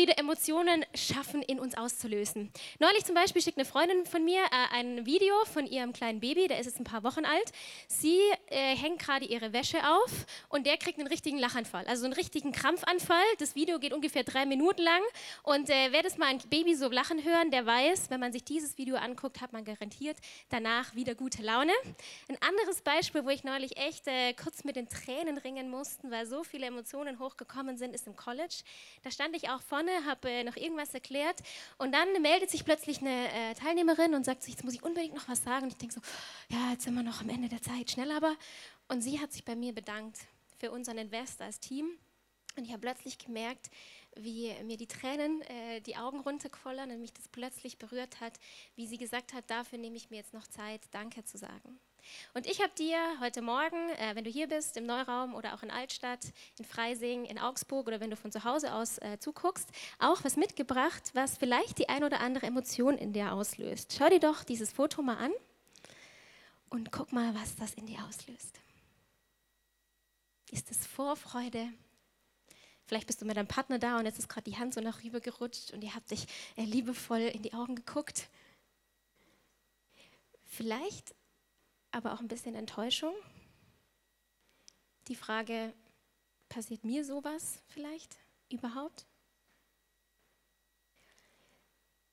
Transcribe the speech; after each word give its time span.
Menschen 0.00 0.14
immer 0.16 0.16
wieder 0.16 0.18
Emotionen 0.30 0.84
schaffen, 0.94 1.42
in 1.42 1.58
uns 1.58 1.76
auszulösen. 1.76 2.52
Neulich 2.78 3.04
zum 3.04 3.16
Beispiel 3.16 3.42
schickt 3.42 3.58
eine 3.58 3.64
Freundin 3.64 4.06
von 4.06 4.24
mir 4.24 4.38
äh, 4.44 4.76
ein 4.76 5.04
Video 5.04 5.34
von 5.52 5.66
ihrem 5.66 5.92
kleinen 5.92 6.20
Baby, 6.20 6.46
der 6.46 6.60
ist 6.60 6.66
jetzt 6.66 6.78
ein 6.78 6.84
paar 6.84 7.02
Wochen 7.02 7.24
alt. 7.24 7.50
Sie 7.88 8.20
äh, 8.46 8.76
hängt 8.76 9.00
gerade 9.00 9.24
ihre 9.24 9.52
Wäsche 9.52 9.78
auf 9.78 10.26
und 10.48 10.68
der 10.68 10.76
kriegt 10.76 11.00
einen 11.00 11.08
richtigen 11.08 11.36
Lachanfall, 11.36 11.84
also 11.88 12.04
einen 12.04 12.12
richtigen 12.12 12.52
Krampfanfall. 12.52 13.24
Das 13.40 13.56
Video 13.56 13.80
geht 13.80 13.92
ungefähr 13.92 14.22
drei 14.22 14.46
Minuten 14.46 14.82
lang 14.82 15.02
und 15.42 15.68
äh, 15.68 15.88
wer 15.90 16.04
das 16.04 16.16
mal 16.16 16.26
ein 16.26 16.38
Baby 16.48 16.76
so 16.76 16.88
lachen 16.88 17.24
hören, 17.24 17.50
der 17.50 17.66
weiß, 17.66 18.10
wenn 18.10 18.20
man 18.20 18.32
sich 18.32 18.44
dieses 18.44 18.78
Video 18.78 18.94
anguckt, 18.94 19.40
hat 19.40 19.52
man 19.52 19.64
garantiert 19.64 20.18
danach 20.48 20.94
wieder 20.94 21.16
gute 21.16 21.42
Laune. 21.42 21.72
Ein 22.28 22.38
anderes 22.40 22.82
Beispiel, 22.82 23.24
wo 23.24 23.30
ich 23.30 23.42
neulich 23.42 23.76
echt 23.78 24.06
äh, 24.06 24.32
kurz 24.34 24.62
mit 24.62 24.76
den 24.76 24.88
Tränen 24.88 25.38
ringen 25.38 25.70
musste, 25.70 26.08
weil 26.08 26.24
so 26.24 26.44
viele 26.44 26.66
Emotionen 26.66 27.18
hochgekommen 27.18 27.76
sind, 27.76 27.96
ist 27.96 28.06
im 28.06 28.14
College. 28.14 28.62
Da 29.02 29.10
stand 29.10 29.34
ich 29.34 29.48
auch 29.48 29.60
vorne, 29.60 29.90
habe 30.06 30.19
äh, 30.24 30.44
noch 30.44 30.56
irgendwas 30.56 30.94
erklärt 30.94 31.40
und 31.78 31.92
dann 31.92 32.20
meldet 32.22 32.50
sich 32.50 32.64
plötzlich 32.64 33.00
eine 33.00 33.28
äh, 33.32 33.54
Teilnehmerin 33.54 34.14
und 34.14 34.24
sagt, 34.24 34.46
jetzt 34.48 34.64
muss 34.64 34.74
ich 34.74 34.82
unbedingt 34.82 35.14
noch 35.14 35.28
was 35.28 35.42
sagen. 35.42 35.64
Und 35.64 35.72
ich 35.72 35.78
denke 35.78 35.94
so, 35.94 36.00
ja, 36.48 36.72
jetzt 36.72 36.84
sind 36.84 36.94
wir 36.94 37.02
noch 37.02 37.20
am 37.20 37.28
Ende 37.28 37.48
der 37.48 37.62
Zeit, 37.62 37.90
schnell 37.90 38.10
aber. 38.12 38.34
Und 38.88 39.02
sie 39.02 39.20
hat 39.20 39.32
sich 39.32 39.44
bei 39.44 39.54
mir 39.54 39.72
bedankt 39.72 40.18
für 40.58 40.70
unseren 40.70 40.98
Invest 40.98 41.40
als 41.42 41.60
Team. 41.60 41.98
Und 42.56 42.64
ich 42.64 42.72
habe 42.72 42.80
plötzlich 42.80 43.18
gemerkt, 43.18 43.70
wie 44.16 44.52
mir 44.64 44.76
die 44.76 44.88
Tränen 44.88 45.40
äh, 45.42 45.80
die 45.80 45.96
Augen 45.96 46.20
runterquollern 46.20 46.90
und 46.90 47.00
mich 47.00 47.12
das 47.12 47.28
plötzlich 47.28 47.78
berührt 47.78 48.20
hat, 48.20 48.38
wie 48.74 48.86
sie 48.86 48.98
gesagt 48.98 49.32
hat, 49.32 49.48
dafür 49.48 49.78
nehme 49.78 49.96
ich 49.96 50.10
mir 50.10 50.16
jetzt 50.16 50.34
noch 50.34 50.46
Zeit, 50.46 50.82
Danke 50.90 51.24
zu 51.24 51.38
sagen. 51.38 51.78
Und 52.34 52.46
ich 52.46 52.60
habe 52.60 52.72
dir 52.78 52.98
heute 53.20 53.42
Morgen, 53.42 53.90
äh, 53.90 54.14
wenn 54.14 54.24
du 54.24 54.30
hier 54.30 54.48
bist, 54.48 54.76
im 54.76 54.86
Neuraum 54.86 55.34
oder 55.34 55.54
auch 55.54 55.62
in 55.62 55.70
Altstadt, 55.70 56.32
in 56.58 56.64
Freising, 56.64 57.24
in 57.24 57.38
Augsburg 57.38 57.86
oder 57.86 58.00
wenn 58.00 58.10
du 58.10 58.16
von 58.16 58.32
zu 58.32 58.44
Hause 58.44 58.74
aus 58.74 58.98
äh, 58.98 59.18
zuguckst, 59.18 59.68
auch 59.98 60.24
was 60.24 60.36
mitgebracht, 60.36 61.10
was 61.14 61.38
vielleicht 61.38 61.78
die 61.78 61.88
ein 61.88 62.04
oder 62.04 62.20
andere 62.20 62.46
Emotion 62.46 62.96
in 62.96 63.12
dir 63.12 63.32
auslöst. 63.32 63.94
Schau 63.96 64.08
dir 64.08 64.20
doch 64.20 64.44
dieses 64.44 64.72
Foto 64.72 65.02
mal 65.02 65.16
an 65.16 65.32
und 66.70 66.92
guck 66.92 67.12
mal, 67.12 67.34
was 67.34 67.56
das 67.56 67.74
in 67.74 67.86
dir 67.86 67.98
auslöst. 68.08 68.60
Ist 70.50 70.70
es 70.70 70.86
Vorfreude? 70.86 71.68
Vielleicht 72.86 73.06
bist 73.06 73.22
du 73.22 73.24
mit 73.24 73.36
deinem 73.36 73.46
Partner 73.46 73.78
da 73.78 73.98
und 73.98 74.04
jetzt 74.04 74.18
ist 74.18 74.28
gerade 74.28 74.50
die 74.50 74.56
Hand 74.56 74.74
so 74.74 74.80
nach 74.80 75.04
rüber 75.04 75.20
gerutscht 75.20 75.72
und 75.72 75.82
ihr 75.82 75.94
habt 75.94 76.10
dich 76.10 76.26
äh, 76.56 76.64
liebevoll 76.64 77.20
in 77.20 77.42
die 77.42 77.54
Augen 77.54 77.76
geguckt. 77.76 78.28
Vielleicht 80.44 81.14
aber 81.92 82.12
auch 82.12 82.20
ein 82.20 82.28
bisschen 82.28 82.54
Enttäuschung. 82.54 83.14
Die 85.08 85.16
Frage, 85.16 85.72
passiert 86.48 86.84
mir 86.84 87.04
sowas 87.04 87.62
vielleicht 87.68 88.18
überhaupt? 88.50 89.06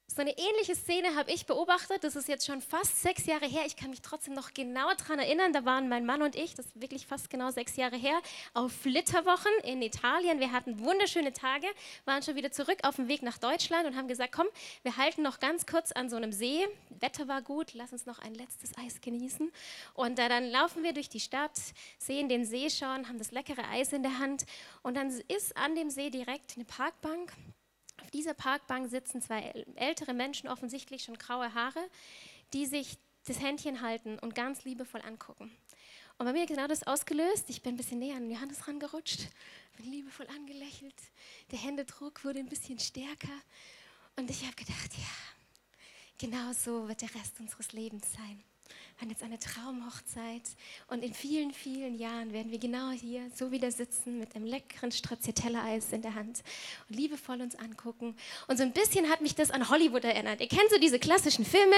So 0.10 0.22
eine 0.22 0.36
ähnliche 0.38 0.74
Szene 0.74 1.16
habe 1.16 1.32
ich 1.32 1.46
beobachtet. 1.46 2.04
Das 2.04 2.16
ist 2.16 2.28
jetzt 2.28 2.46
schon 2.46 2.62
fast 2.62 3.02
sechs 3.02 3.26
Jahre 3.26 3.46
her. 3.46 3.64
Ich 3.68 3.76
kann 3.76 3.90
mich 3.90 4.02
trotzdem 4.02 4.34
noch 4.34 4.54
genau 4.54 4.92
daran 4.96 5.20
erinnern. 5.20 5.54
Da 5.54 5.66
waren 5.66 5.90
mein 5.90 6.06
Mann 6.06 6.22
und 6.22 6.36
ich, 6.36 6.56
das 6.56 6.66
ist 6.68 6.82
wirklich 6.82 7.06
fast 7.06 7.30
genau 7.30 7.52
sechs 7.52 7.76
Jahre 7.76 7.98
her, 7.98 8.20
auf 8.54 8.72
Flitterwochen 8.72 9.52
in 9.64 9.82
Italien. 9.82 10.40
Wir 10.40 10.54
hatten 10.54 10.80
wunderschöne 10.80 11.34
Tage, 11.34 11.68
waren 12.06 12.24
schon 12.24 12.36
wieder 12.36 12.52
zurück 12.52 12.80
auf 12.84 12.96
dem 12.96 13.10
Weg 13.10 13.22
nach 13.22 13.38
Deutschland 13.38 13.86
und 13.86 13.96
haben 13.96 14.08
gesagt, 14.08 14.32
komm, 14.32 14.48
wir 14.82 14.98
halten 14.98 15.22
noch 15.22 15.40
ganz 15.40 15.66
kurz 15.66 15.92
an 15.92 16.10
so 16.10 16.16
einem 16.16 16.32
See. 16.32 16.66
Wetter 16.90 17.28
war 17.28 17.42
gut, 17.42 17.74
lass 17.74 17.92
uns 17.92 18.06
noch 18.06 18.20
ein 18.20 18.34
letztes 18.34 18.76
Eis 18.78 19.02
genießen. 19.02 19.52
Und 19.94 20.18
äh, 20.20 20.30
dann 20.30 20.50
laufen 20.50 20.84
wir 20.84 20.94
durch 20.94 21.10
die 21.10 21.20
Stadt, 21.20 21.60
sehen 22.00 22.30
den 22.30 22.46
See 22.46 22.70
schon, 22.70 23.08
haben 23.08 23.20
das 23.20 23.32
leckere 23.32 23.70
Eis 23.70 23.94
in 23.94 24.04
der 24.04 24.18
Hand. 24.18 24.46
Und 24.82 24.96
dann 24.96 25.10
ist 25.28 25.56
an 25.58 25.76
dem 25.76 25.90
See 25.90 26.10
direkt 26.10 26.54
eine 26.56 26.66
Parkbank 26.66 27.34
auf 28.08 28.12
dieser 28.12 28.34
Parkbank 28.34 28.90
sitzen 28.90 29.22
zwei 29.22 29.66
ältere 29.76 30.14
Menschen, 30.14 30.48
offensichtlich 30.48 31.04
schon 31.04 31.18
graue 31.18 31.54
Haare, 31.54 31.90
die 32.54 32.66
sich 32.66 32.98
das 33.26 33.42
Händchen 33.42 33.82
halten 33.82 34.18
und 34.20 34.34
ganz 34.34 34.64
liebevoll 34.64 35.02
angucken. 35.02 35.52
Und 36.18 36.26
bei 36.26 36.32
mir 36.32 36.46
genau 36.46 36.68
das 36.68 36.88
ausgelöst. 36.88 37.50
Ich 37.50 37.64
bin 37.64 37.74
ein 37.74 37.78
bisschen 37.78 38.00
näher 38.00 38.16
an 38.16 38.32
Johannes 38.32 38.66
rangerutscht, 38.66 39.28
bin 39.76 39.92
liebevoll 39.92 40.26
angelächelt. 40.28 40.96
Der 41.52 41.60
Händedruck 41.60 42.24
wurde 42.24 42.40
ein 42.40 42.48
bisschen 42.48 42.80
stärker. 42.80 43.42
Und 44.16 44.30
ich 44.30 44.44
habe 44.44 44.56
gedacht, 44.56 44.94
ja, 44.98 45.78
genau 46.18 46.54
so 46.54 46.88
wird 46.88 47.02
der 47.02 47.14
Rest 47.14 47.42
unseres 47.42 47.74
Lebens 47.74 48.14
sein 48.14 48.42
haben 49.00 49.10
jetzt 49.10 49.22
eine 49.22 49.38
Traumhochzeit. 49.38 50.42
Und 50.88 51.04
in 51.04 51.14
vielen, 51.14 51.52
vielen 51.52 52.00
Jahren 52.00 52.34
werden 52.34 52.52
wir 52.52 52.58
genau 52.58 52.90
hier 52.90 53.22
so 53.36 53.52
wieder 53.52 53.72
sitzen 53.72 54.18
mit 54.20 54.36
einem 54.36 54.46
leckeren 54.46 54.92
Stracciatella-Eis 54.92 55.94
in 55.94 56.02
der 56.02 56.16
Hand 56.16 56.42
und 56.90 56.96
liebevoll 56.96 57.42
uns 57.42 57.56
angucken. 57.56 58.16
Und 58.48 58.58
so 58.58 58.64
ein 58.64 58.72
bisschen 58.72 59.08
hat 59.10 59.22
mich 59.22 59.36
das 59.36 59.52
an 59.52 59.70
Hollywood 59.70 60.04
erinnert. 60.04 60.42
Ihr 60.42 60.48
kennt 60.48 60.70
so 60.72 60.80
diese 60.80 60.98
klassischen 60.98 61.46
Filme, 61.46 61.76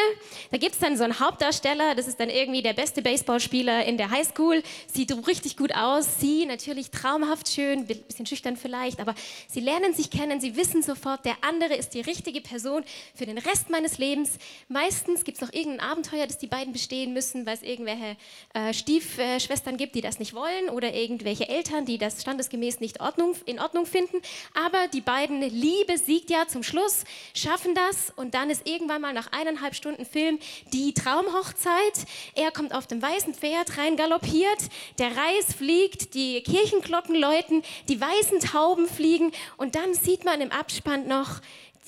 da 0.51 0.57
gibt 0.57 0.75
es 0.75 0.79
dann 0.79 0.95
so 0.95 1.03
einen 1.03 1.19
Hauptdarsteller, 1.19 1.93
das 1.95 2.07
ist 2.07 2.21
dann 2.21 2.29
irgendwie 2.29 2.61
der 2.61 2.73
beste 2.73 3.01
Baseballspieler 3.01 3.83
in 3.85 3.97
der 3.97 4.11
Highschool, 4.11 4.63
sieht 4.87 5.09
richtig 5.27 5.57
gut 5.57 5.75
aus, 5.75 6.19
sie 6.19 6.45
natürlich 6.45 6.91
traumhaft 6.91 7.49
schön, 7.49 7.79
ein 7.79 7.85
bisschen 7.85 8.25
schüchtern 8.25 8.55
vielleicht, 8.55 9.01
aber 9.01 9.13
sie 9.47 9.59
lernen 9.59 9.93
sich 9.93 10.09
kennen, 10.09 10.39
sie 10.39 10.55
wissen 10.55 10.81
sofort, 10.83 11.25
der 11.25 11.35
andere 11.41 11.75
ist 11.75 11.93
die 11.93 12.01
richtige 12.01 12.39
Person 12.39 12.83
für 13.13 13.25
den 13.25 13.37
Rest 13.37 13.69
meines 13.69 13.97
Lebens. 13.97 14.37
Meistens 14.69 15.25
gibt 15.25 15.37
es 15.37 15.41
noch 15.41 15.51
irgendein 15.51 15.81
Abenteuer, 15.81 16.25
das 16.25 16.37
die 16.37 16.47
beiden 16.47 16.71
bestehen 16.71 17.08
gehen 17.09 17.13
müssen, 17.13 17.45
weil 17.45 17.55
es 17.55 17.63
irgendwelche 17.63 18.15
äh, 18.53 18.73
Stiefschwestern 18.73 19.77
gibt, 19.77 19.95
die 19.95 20.01
das 20.01 20.19
nicht 20.19 20.33
wollen 20.33 20.69
oder 20.69 20.93
irgendwelche 20.93 21.49
Eltern, 21.49 21.85
die 21.85 21.97
das 21.97 22.21
standesgemäß 22.21 22.79
nicht 22.79 23.01
Ordnung, 23.01 23.35
in 23.45 23.59
Ordnung 23.59 23.85
finden. 23.85 24.17
Aber 24.53 24.87
die 24.93 25.01
beiden, 25.01 25.41
Liebe 25.41 25.97
siegt 25.97 26.29
ja 26.29 26.47
zum 26.47 26.63
Schluss, 26.63 27.03
schaffen 27.33 27.75
das 27.75 28.11
und 28.15 28.33
dann 28.33 28.49
ist 28.49 28.67
irgendwann 28.67 29.01
mal 29.01 29.13
nach 29.13 29.31
eineinhalb 29.31 29.75
Stunden 29.75 30.05
Film 30.05 30.39
die 30.73 30.93
Traumhochzeit. 30.93 32.05
Er 32.35 32.51
kommt 32.51 32.73
auf 32.73 32.87
dem 32.87 33.01
weißen 33.01 33.33
Pferd 33.33 33.77
rein 33.77 33.95
galoppiert, 33.95 34.59
der 34.97 35.07
Reis 35.15 35.53
fliegt, 35.57 36.13
die 36.13 36.41
Kirchenglocken 36.41 37.15
läuten, 37.15 37.63
die 37.87 37.99
weißen 37.99 38.39
Tauben 38.39 38.87
fliegen 38.87 39.31
und 39.57 39.75
dann 39.75 39.93
sieht 39.93 40.25
man 40.25 40.41
im 40.41 40.51
Abspann 40.51 41.07
noch 41.07 41.41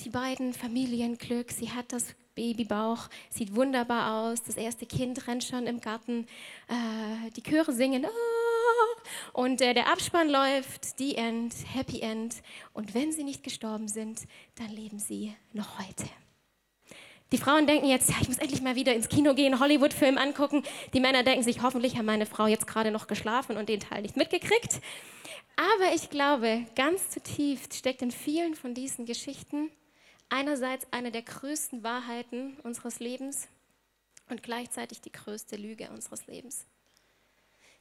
die 0.04 0.10
beiden 0.10 0.54
Familienglück. 0.54 1.52
Sie 1.52 1.72
hat 1.72 1.92
das 1.92 2.16
Babybauch, 2.36 3.10
sieht 3.30 3.56
wunderbar 3.56 4.24
aus. 4.24 4.42
Das 4.44 4.58
erste 4.58 4.86
Kind 4.86 5.28
rennt 5.28 5.44
schon 5.44 5.68
im 5.68 5.82
Garten. 5.82 6.28
Äh, 6.68 7.30
die 7.36 7.44
Chöre 7.44 7.74
singen. 7.74 8.06
Ah, 8.06 8.10
und 9.34 9.62
äh, 9.62 9.74
der 9.74 9.92
Abspann 9.92 10.30
läuft. 10.30 10.98
The 10.98 11.16
End, 11.16 11.54
Happy 11.74 12.02
End. 12.02 12.36
Und 12.74 12.94
wenn 12.94 13.12
sie 13.12 13.24
nicht 13.24 13.44
gestorben 13.44 13.88
sind, 13.88 14.22
dann 14.56 14.70
leben 14.70 15.00
sie 15.00 15.34
noch 15.54 15.80
heute. 15.80 16.06
Die 17.32 17.38
Frauen 17.38 17.66
denken 17.66 17.88
jetzt, 17.88 18.10
ja, 18.10 18.16
ich 18.22 18.28
muss 18.28 18.40
endlich 18.40 18.62
mal 18.62 18.76
wieder 18.76 18.94
ins 18.94 19.08
Kino 19.08 19.34
gehen, 19.34 19.60
Hollywood-Film 19.60 20.18
angucken. 20.18 20.64
Die 20.94 21.00
Männer 21.00 21.24
denken 21.24 21.44
sich, 21.44 21.62
hoffentlich 21.62 21.96
hat 21.96 22.04
meine 22.04 22.26
Frau 22.26 22.46
jetzt 22.46 22.68
gerade 22.68 22.92
noch 22.92 23.08
geschlafen 23.08 23.56
und 23.56 23.70
den 23.70 23.80
Teil 23.80 24.02
nicht 24.02 24.18
mitgekriegt. 24.18 24.82
Aber 25.56 25.96
ich 25.96 26.10
glaube, 26.10 26.66
ganz 26.76 27.10
zutiefst 27.10 27.76
steckt 27.76 28.02
in 28.02 28.12
vielen 28.12 28.56
von 28.56 28.74
diesen 28.74 29.06
Geschichten 29.06 29.70
einerseits 30.32 30.88
eine 30.92 31.12
der 31.12 31.22
größten 31.22 31.84
Wahrheiten 31.84 32.58
unseres 32.64 33.00
Lebens 33.00 33.48
und 34.30 34.42
gleichzeitig 34.42 35.02
die 35.02 35.12
größte 35.12 35.58
Lüge 35.58 35.90
unseres 35.92 36.26
Lebens. 36.26 36.66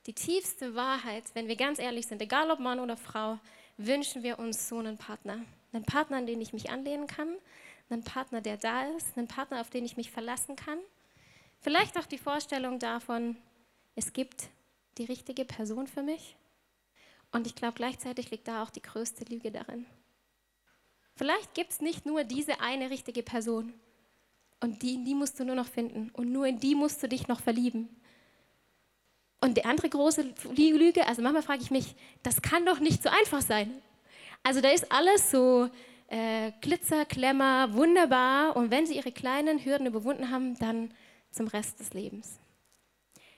Die 0.07 0.15
tiefste 0.15 0.75
Wahrheit, 0.75 1.25
wenn 1.35 1.47
wir 1.47 1.57
ganz 1.57 1.79
ehrlich 1.79 2.07
sind, 2.07 2.21
egal 2.21 2.51
ob 2.51 2.59
Mann 2.59 2.81
oder 2.81 2.97
Frau, 2.97 3.39
wünschen 3.77 4.23
wir 4.23 4.39
uns 4.39 4.69
so 4.69 4.79
einen 4.79 4.99
Partner. 4.99 5.43
Einen 5.73 5.85
Partner, 5.85 6.17
an 6.17 6.27
den 6.27 6.41
ich 6.41 6.53
mich 6.53 6.71
anlehnen 6.71 7.07
kann, 7.07 7.37
einen 7.89 8.03
Partner, 8.03 8.41
der 8.41 8.57
da 8.57 8.85
ist, 8.97 9.17
einen 9.17 9.29
Partner, 9.29 9.61
auf 9.61 9.71
den 9.71 9.85
ich 9.85 9.97
mich 9.97 10.11
verlassen 10.11 10.57
kann. 10.57 10.79
Vielleicht 11.61 11.99
auch 11.99 12.07
die 12.07 12.19
Vorstellung 12.19 12.79
davon, 12.79 13.37
es 13.95 14.13
gibt 14.13 14.49
die 14.99 15.05
richtige 15.05 15.45
Person 15.45 15.87
für 15.87 16.03
mich. 16.03 16.37
Und 17.31 17.47
ich 17.47 17.55
glaube, 17.55 17.75
gleichzeitig 17.75 18.31
liegt 18.31 18.49
da 18.49 18.63
auch 18.63 18.71
die 18.71 18.83
größte 18.83 19.25
Lüge 19.25 19.53
darin. 19.53 19.87
Vielleicht 21.21 21.53
gibt 21.53 21.71
es 21.71 21.83
nicht 21.83 22.07
nur 22.07 22.25
diese 22.25 22.63
eine 22.63 22.89
richtige 22.89 23.23
Person. 23.23 23.75
Und 24.59 24.81
die, 24.81 25.05
die 25.05 25.15
musst 25.15 25.39
du 25.39 25.45
nur 25.45 25.55
noch 25.55 25.67
finden. 25.67 26.09
Und 26.15 26.33
nur 26.33 26.47
in 26.47 26.59
die 26.59 26.75
musst 26.75 27.03
du 27.03 27.11
dich 27.11 27.29
noch 27.29 27.43
verlieben. 27.43 27.91
Und 29.43 29.59
die 29.59 29.67
andere 29.67 29.91
große 29.91 30.25
Lüge, 30.57 31.07
also 31.07 31.21
manchmal 31.21 31.43
frage 31.43 31.61
ich 31.61 31.71
mich, 31.71 31.95
das 32.23 32.41
kann 32.41 32.65
doch 32.65 32.81
nicht 32.81 33.03
so 33.03 33.11
einfach 33.11 33.43
sein. 33.43 33.71
Also 34.43 34.63
da 34.63 34.71
ist 34.71 34.91
alles 34.91 35.31
so 35.31 35.69
äh, 36.09 36.53
Glitzer, 36.63 37.05
Klemmer, 37.05 37.75
wunderbar. 37.75 38.57
Und 38.57 38.71
wenn 38.71 38.87
sie 38.87 38.97
ihre 38.97 39.13
kleinen 39.13 39.63
Hürden 39.63 39.87
überwunden 39.87 40.31
haben, 40.31 40.59
dann 40.59 40.91
zum 41.33 41.49
Rest 41.49 41.81
des 41.81 41.93
Lebens. 41.93 42.41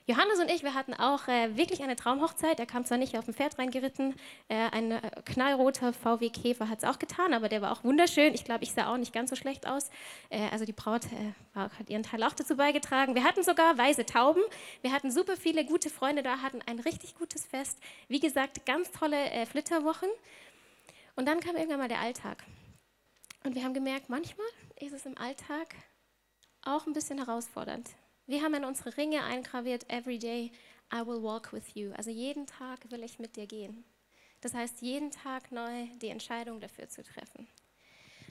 Johannes 0.05 0.39
und 0.39 0.51
ich, 0.51 0.63
wir 0.63 0.73
hatten 0.73 0.93
auch 0.93 1.29
äh, 1.29 1.55
wirklich 1.55 1.81
eine 1.81 1.95
Traumhochzeit. 1.95 2.59
Er 2.59 2.65
kam 2.65 2.83
zwar 2.83 2.97
nicht 2.97 3.17
auf 3.17 3.23
dem 3.23 3.33
Pferd 3.33 3.57
reingeritten, 3.57 4.15
äh, 4.49 4.69
ein 4.71 4.91
äh, 4.91 4.99
knallroter 5.23 5.93
VW 5.93 6.29
Käfer 6.29 6.67
hat 6.67 6.79
es 6.79 6.83
auch 6.83 6.99
getan, 6.99 7.33
aber 7.33 7.47
der 7.47 7.61
war 7.61 7.71
auch 7.71 7.85
wunderschön. 7.85 8.33
Ich 8.33 8.43
glaube, 8.43 8.65
ich 8.65 8.73
sah 8.73 8.91
auch 8.91 8.97
nicht 8.97 9.13
ganz 9.13 9.29
so 9.29 9.37
schlecht 9.37 9.65
aus. 9.65 9.89
Äh, 10.29 10.49
also 10.51 10.65
die 10.65 10.73
Braut 10.73 11.05
äh, 11.05 11.33
war, 11.53 11.71
hat 11.79 11.89
ihren 11.89 12.03
Teil 12.03 12.21
auch 12.23 12.33
dazu 12.33 12.57
beigetragen. 12.57 13.15
Wir 13.15 13.23
hatten 13.23 13.43
sogar 13.43 13.77
weiße 13.77 14.05
Tauben. 14.05 14.41
Wir 14.81 14.91
hatten 14.91 15.09
super 15.09 15.37
viele 15.37 15.63
gute 15.63 15.89
Freunde 15.89 16.21
da, 16.21 16.41
hatten 16.41 16.59
ein 16.65 16.79
richtig 16.79 17.15
gutes 17.15 17.45
Fest. 17.45 17.79
Wie 18.09 18.19
gesagt, 18.19 18.65
ganz 18.65 18.91
tolle 18.91 19.31
äh, 19.31 19.45
Flitterwochen. 19.45 20.09
Und 21.15 21.27
dann 21.27 21.39
kam 21.39 21.55
irgendwann 21.55 21.79
mal 21.79 21.87
der 21.87 22.01
Alltag. 22.01 22.43
Und 23.45 23.55
wir 23.55 23.63
haben 23.63 23.73
gemerkt, 23.73 24.09
manchmal 24.09 24.47
ist 24.81 24.93
es 24.93 25.05
im 25.05 25.17
Alltag 25.17 25.75
auch 26.65 26.87
ein 26.87 26.93
bisschen 26.93 27.19
herausfordernd. 27.19 27.89
Wir 28.25 28.41
haben 28.41 28.53
in 28.53 28.63
unsere 28.63 28.95
Ringe 28.95 29.23
eingraviert, 29.23 29.85
every 29.89 30.17
day 30.17 30.51
I 30.93 31.05
will 31.05 31.21
walk 31.21 31.51
with 31.51 31.75
you. 31.75 31.91
Also 31.93 32.09
jeden 32.09 32.45
Tag 32.45 32.89
will 32.89 33.03
ich 33.03 33.19
mit 33.19 33.35
dir 33.35 33.47
gehen. 33.47 33.83
Das 34.39 34.53
heißt, 34.53 34.81
jeden 34.81 35.11
Tag 35.11 35.51
neu 35.51 35.87
die 36.01 36.07
Entscheidung 36.07 36.59
dafür 36.61 36.87
zu 36.87 37.03
treffen. 37.03 37.47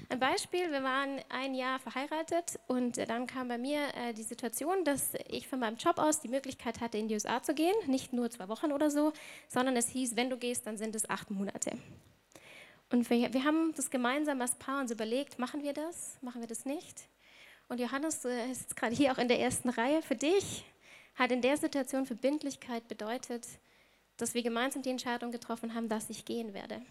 Ein 0.08 0.18
Beispiel, 0.18 0.70
wir 0.70 0.82
waren 0.82 1.20
ein 1.28 1.54
Jahr 1.54 1.78
verheiratet 1.78 2.58
und 2.66 2.96
dann 2.96 3.26
kam 3.26 3.48
bei 3.48 3.58
mir 3.58 3.80
äh, 3.94 4.12
die 4.12 4.22
Situation, 4.22 4.84
dass 4.84 5.12
ich 5.28 5.48
von 5.48 5.58
meinem 5.58 5.76
Job 5.76 5.98
aus 5.98 6.20
die 6.20 6.28
Möglichkeit 6.28 6.80
hatte, 6.80 6.98
in 6.98 7.08
die 7.08 7.14
USA 7.14 7.42
zu 7.42 7.54
gehen. 7.54 7.74
Nicht 7.86 8.12
nur 8.12 8.30
zwei 8.30 8.48
Wochen 8.48 8.72
oder 8.72 8.90
so, 8.90 9.12
sondern 9.48 9.76
es 9.76 9.88
hieß, 9.88 10.16
wenn 10.16 10.30
du 10.30 10.36
gehst, 10.36 10.66
dann 10.66 10.76
sind 10.76 10.94
es 10.94 11.08
acht 11.08 11.30
Monate. 11.30 11.78
Und 12.90 13.08
wir, 13.08 13.32
wir 13.32 13.44
haben 13.44 13.72
das 13.74 13.90
gemeinsam 13.90 14.40
als 14.42 14.54
Paar 14.56 14.80
uns 14.80 14.90
überlegt, 14.90 15.38
machen 15.38 15.62
wir 15.62 15.72
das, 15.72 16.18
machen 16.20 16.40
wir 16.40 16.48
das 16.48 16.66
nicht? 16.66 17.08
Und 17.68 17.80
Johannes 17.80 18.24
äh, 18.24 18.50
ist 18.50 18.76
gerade 18.76 18.94
hier 18.94 19.12
auch 19.12 19.18
in 19.18 19.28
der 19.28 19.40
ersten 19.40 19.68
Reihe. 19.68 20.02
Für 20.02 20.16
dich 20.16 20.64
hat 21.14 21.32
in 21.32 21.42
der 21.42 21.56
Situation 21.56 22.06
Verbindlichkeit 22.06 22.88
bedeutet, 22.88 23.46
dass 24.16 24.34
wir 24.34 24.42
gemeinsam 24.42 24.82
die 24.82 24.90
Entscheidung 24.90 25.32
getroffen 25.32 25.74
haben, 25.74 25.88
dass 25.88 26.10
ich 26.10 26.24
gehen 26.24 26.54
werde. 26.54 26.82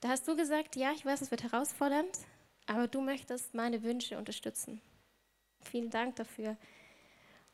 Da 0.00 0.08
hast 0.08 0.26
du 0.26 0.36
gesagt, 0.36 0.76
ja, 0.76 0.92
ich 0.92 1.04
weiß, 1.04 1.20
es 1.20 1.30
wird 1.30 1.44
herausfordernd, 1.44 2.18
aber 2.66 2.88
du 2.88 3.00
möchtest 3.00 3.54
meine 3.54 3.82
Wünsche 3.82 4.18
unterstützen. 4.18 4.80
Vielen 5.60 5.90
Dank 5.90 6.16
dafür. 6.16 6.56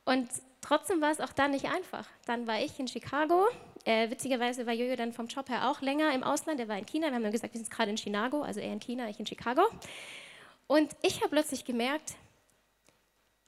Und 0.04 0.28
trotzdem 0.62 1.02
war 1.02 1.10
es 1.10 1.20
auch 1.20 1.32
dann 1.32 1.50
nicht 1.50 1.66
einfach. 1.66 2.08
Dann 2.24 2.46
war 2.46 2.60
ich 2.60 2.78
in 2.80 2.88
Chicago. 2.88 3.46
Äh, 3.84 4.08
witzigerweise 4.10 4.66
war 4.66 4.72
Jojo 4.72 4.96
dann 4.96 5.12
vom 5.12 5.26
Job 5.26 5.50
her 5.50 5.70
auch 5.70 5.82
länger 5.82 6.14
im 6.14 6.22
Ausland. 6.22 6.58
Er 6.60 6.68
war 6.68 6.78
in 6.78 6.86
China. 6.86 7.08
Wir 7.08 7.16
haben 7.16 7.22
dann 7.22 7.32
gesagt, 7.32 7.52
wir 7.52 7.60
sind 7.60 7.70
gerade 7.70 7.90
in 7.90 7.98
Chicago, 7.98 8.40
also 8.40 8.60
er 8.60 8.72
in 8.72 8.80
China, 8.80 9.10
ich 9.10 9.20
in 9.20 9.26
Chicago. 9.26 9.62
Und 10.68 10.94
ich 11.02 11.16
habe 11.22 11.30
plötzlich 11.30 11.64
gemerkt, 11.64 12.14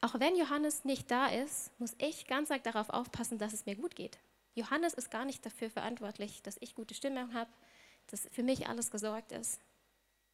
auch 0.01 0.19
wenn 0.19 0.37
Johannes 0.37 0.85
nicht 0.87 1.11
da 1.11 1.27
ist, 1.27 1.71
muss 1.79 1.95
ich 1.99 2.27
ganz 2.27 2.51
arg 2.51 2.65
darauf 2.65 2.89
aufpassen, 2.89 3.39
dass 3.39 3.53
es 3.53 3.67
mir 3.67 3.77
gut 3.77 3.95
geht. 3.95 4.19
Johannes 4.55 4.95
ist 4.95 5.11
gar 5.11 5.27
nicht 5.27 5.45
dafür 5.45 5.71
verantwortlich, 5.71 6.43
dass 6.43 6.57
ich 6.61 6.75
gute 6.75 6.95
Stimmung 6.95 7.35
habe, 7.35 7.51
dass 8.07 8.27
für 8.33 8.43
mich 8.43 8.69
alles 8.69 8.91
gesorgt 8.91 9.33
ist. 9.33 9.61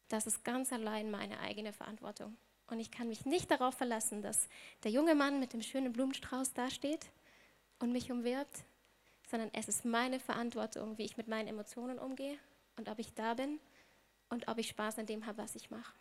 Das 0.07 0.25
ist 0.25 0.45
ganz 0.45 0.71
allein 0.71 1.11
meine 1.11 1.41
eigene 1.41 1.73
Verantwortung. 1.73 2.37
Und 2.67 2.79
ich 2.79 2.89
kann 2.89 3.09
mich 3.09 3.25
nicht 3.25 3.51
darauf 3.51 3.75
verlassen, 3.75 4.21
dass 4.21 4.47
der 4.83 4.91
junge 4.91 5.13
Mann 5.13 5.41
mit 5.41 5.51
dem 5.51 5.61
schönen 5.61 5.91
Blumenstrauß 5.91 6.53
dasteht 6.53 7.05
und 7.79 7.91
mich 7.91 8.11
umwirbt, 8.11 8.63
sondern 9.29 9.49
es 9.53 9.67
ist 9.67 9.83
meine 9.83 10.21
Verantwortung, 10.21 10.97
wie 10.97 11.03
ich 11.03 11.17
mit 11.17 11.27
meinen 11.27 11.49
Emotionen 11.49 11.99
umgehe 11.99 12.37
und 12.77 12.87
ob 12.87 12.99
ich 12.99 13.13
da 13.13 13.33
bin 13.33 13.59
und 14.29 14.47
ob 14.47 14.57
ich 14.57 14.69
Spaß 14.69 14.99
an 14.99 15.05
dem 15.05 15.25
habe, 15.25 15.39
was 15.39 15.55
ich 15.55 15.69
mache. 15.69 15.93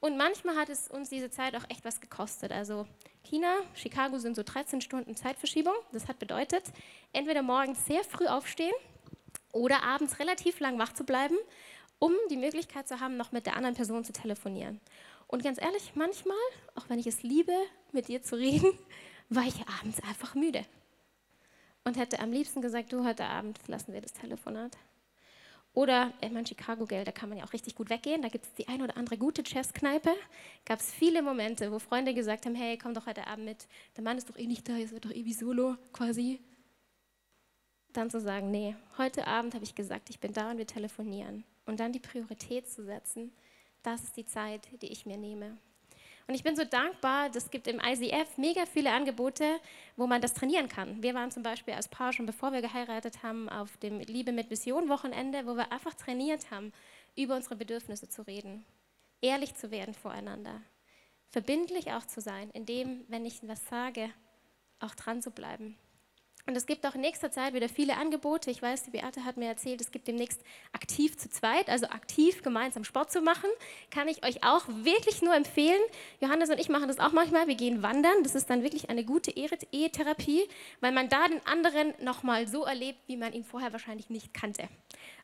Und 0.00 0.16
manchmal 0.16 0.56
hat 0.56 0.68
es 0.68 0.88
uns 0.88 1.10
diese 1.10 1.30
Zeit 1.30 1.56
auch 1.56 1.64
echt 1.68 1.84
was 1.84 2.00
gekostet. 2.00 2.52
Also 2.52 2.86
China, 3.24 3.52
Chicago 3.74 4.18
sind 4.18 4.36
so 4.36 4.42
13 4.44 4.80
Stunden 4.80 5.16
Zeitverschiebung. 5.16 5.74
Das 5.92 6.06
hat 6.06 6.18
bedeutet, 6.18 6.64
entweder 7.12 7.42
morgens 7.42 7.84
sehr 7.84 8.04
früh 8.04 8.26
aufstehen 8.26 8.74
oder 9.52 9.82
abends 9.82 10.18
relativ 10.20 10.60
lang 10.60 10.78
wach 10.78 10.92
zu 10.94 11.04
bleiben, 11.04 11.36
um 11.98 12.12
die 12.30 12.36
Möglichkeit 12.36 12.86
zu 12.86 13.00
haben, 13.00 13.16
noch 13.16 13.32
mit 13.32 13.46
der 13.46 13.56
anderen 13.56 13.74
Person 13.74 14.04
zu 14.04 14.12
telefonieren. 14.12 14.80
Und 15.26 15.42
ganz 15.42 15.60
ehrlich, 15.60 15.92
manchmal, 15.94 16.36
auch 16.76 16.88
wenn 16.88 16.98
ich 16.98 17.06
es 17.06 17.22
liebe, 17.22 17.52
mit 17.92 18.08
dir 18.08 18.22
zu 18.22 18.36
reden, 18.36 18.72
war 19.28 19.44
ich 19.44 19.66
abends 19.80 20.00
einfach 20.04 20.34
müde 20.34 20.64
und 21.84 21.96
hätte 21.96 22.20
am 22.20 22.32
liebsten 22.32 22.62
gesagt, 22.62 22.92
du, 22.92 23.04
heute 23.04 23.24
Abend 23.24 23.58
lassen 23.66 23.92
wir 23.92 24.00
das 24.00 24.12
Telefonat. 24.12 24.76
Oder 25.78 26.12
in 26.20 26.32
mein 26.32 26.44
Chicago 26.44 26.86
Geld, 26.86 27.06
da 27.06 27.12
kann 27.12 27.28
man 27.28 27.38
ja 27.38 27.44
auch 27.44 27.52
richtig 27.52 27.76
gut 27.76 27.88
weggehen. 27.88 28.20
Da 28.20 28.28
gibt 28.28 28.46
es 28.46 28.52
die 28.54 28.66
ein 28.66 28.82
oder 28.82 28.96
andere 28.96 29.16
gute 29.16 29.44
Jazzkneipe. 29.46 30.12
Gab 30.64 30.80
es 30.80 30.90
viele 30.90 31.22
Momente, 31.22 31.70
wo 31.70 31.78
Freunde 31.78 32.14
gesagt 32.14 32.46
haben: 32.46 32.56
Hey, 32.56 32.76
komm 32.76 32.94
doch 32.94 33.06
heute 33.06 33.28
Abend 33.28 33.44
mit. 33.44 33.68
Der 33.94 34.02
Mann 34.02 34.18
ist 34.18 34.28
doch 34.28 34.36
eh 34.36 34.48
nicht 34.48 34.68
da, 34.68 34.74
ihr 34.74 34.88
seid 34.88 35.04
doch 35.04 35.12
eh 35.12 35.24
wie 35.24 35.32
Solo 35.32 35.76
quasi. 35.92 36.40
Dann 37.92 38.10
zu 38.10 38.20
sagen: 38.20 38.50
Nee, 38.50 38.74
heute 38.96 39.28
Abend 39.28 39.54
habe 39.54 39.62
ich 39.62 39.76
gesagt, 39.76 40.10
ich 40.10 40.18
bin 40.18 40.32
da 40.32 40.50
und 40.50 40.58
wir 40.58 40.66
telefonieren. 40.66 41.44
Und 41.64 41.78
dann 41.78 41.92
die 41.92 42.00
Priorität 42.00 42.68
zu 42.68 42.82
setzen, 42.84 43.30
das 43.84 44.02
ist 44.02 44.16
die 44.16 44.26
Zeit, 44.26 44.66
die 44.82 44.88
ich 44.88 45.06
mir 45.06 45.16
nehme. 45.16 45.58
Und 46.28 46.34
ich 46.34 46.42
bin 46.42 46.56
so 46.56 46.64
dankbar, 46.64 47.30
es 47.34 47.50
gibt 47.50 47.66
im 47.68 47.80
ICF 47.80 48.36
mega 48.36 48.66
viele 48.66 48.92
Angebote, 48.92 49.58
wo 49.96 50.06
man 50.06 50.20
das 50.20 50.34
trainieren 50.34 50.68
kann. 50.68 51.02
Wir 51.02 51.14
waren 51.14 51.30
zum 51.30 51.42
Beispiel 51.42 51.72
als 51.72 51.88
Paar 51.88 52.12
schon 52.12 52.26
bevor 52.26 52.52
wir 52.52 52.60
geheiratet 52.60 53.22
haben 53.22 53.48
auf 53.48 53.78
dem 53.78 53.98
Liebe 54.00 54.30
mit 54.32 54.50
Vision 54.50 54.90
Wochenende, 54.90 55.46
wo 55.46 55.54
wir 55.54 55.72
einfach 55.72 55.94
trainiert 55.94 56.50
haben, 56.50 56.74
über 57.16 57.34
unsere 57.34 57.56
Bedürfnisse 57.56 58.10
zu 58.10 58.20
reden, 58.26 58.66
ehrlich 59.22 59.54
zu 59.54 59.70
werden 59.70 59.94
voreinander, 59.94 60.60
verbindlich 61.30 61.92
auch 61.92 62.04
zu 62.04 62.20
sein, 62.20 62.50
indem, 62.50 63.06
wenn 63.08 63.24
ich 63.24 63.40
was 63.48 63.66
sage, 63.66 64.10
auch 64.80 64.94
dran 64.94 65.22
zu 65.22 65.30
bleiben. 65.30 65.78
Und 66.48 66.56
es 66.56 66.64
gibt 66.64 66.86
auch 66.86 66.94
in 66.94 67.02
nächster 67.02 67.30
Zeit 67.30 67.52
wieder 67.52 67.68
viele 67.68 67.98
Angebote. 67.98 68.50
Ich 68.50 68.62
weiß, 68.62 68.84
die 68.84 68.90
Beate 68.90 69.26
hat 69.26 69.36
mir 69.36 69.48
erzählt, 69.48 69.82
es 69.82 69.90
gibt 69.90 70.08
demnächst 70.08 70.40
aktiv 70.72 71.18
zu 71.18 71.28
zweit, 71.28 71.68
also 71.68 71.84
aktiv 71.88 72.42
gemeinsam 72.42 72.84
Sport 72.84 73.12
zu 73.12 73.20
machen. 73.20 73.50
Kann 73.90 74.08
ich 74.08 74.24
euch 74.24 74.42
auch 74.42 74.66
wirklich 74.66 75.20
nur 75.20 75.36
empfehlen. 75.36 75.78
Johannes 76.20 76.48
und 76.48 76.58
ich 76.58 76.70
machen 76.70 76.88
das 76.88 77.00
auch 77.00 77.12
manchmal. 77.12 77.48
Wir 77.48 77.54
gehen 77.54 77.82
wandern. 77.82 78.22
Das 78.22 78.34
ist 78.34 78.48
dann 78.48 78.62
wirklich 78.62 78.88
eine 78.88 79.04
gute 79.04 79.30
Ehetherapie, 79.30 80.48
weil 80.80 80.92
man 80.92 81.10
da 81.10 81.28
den 81.28 81.46
anderen 81.46 81.92
nochmal 82.02 82.48
so 82.48 82.64
erlebt, 82.64 83.00
wie 83.08 83.18
man 83.18 83.34
ihn 83.34 83.44
vorher 83.44 83.74
wahrscheinlich 83.74 84.08
nicht 84.08 84.32
kannte. 84.32 84.70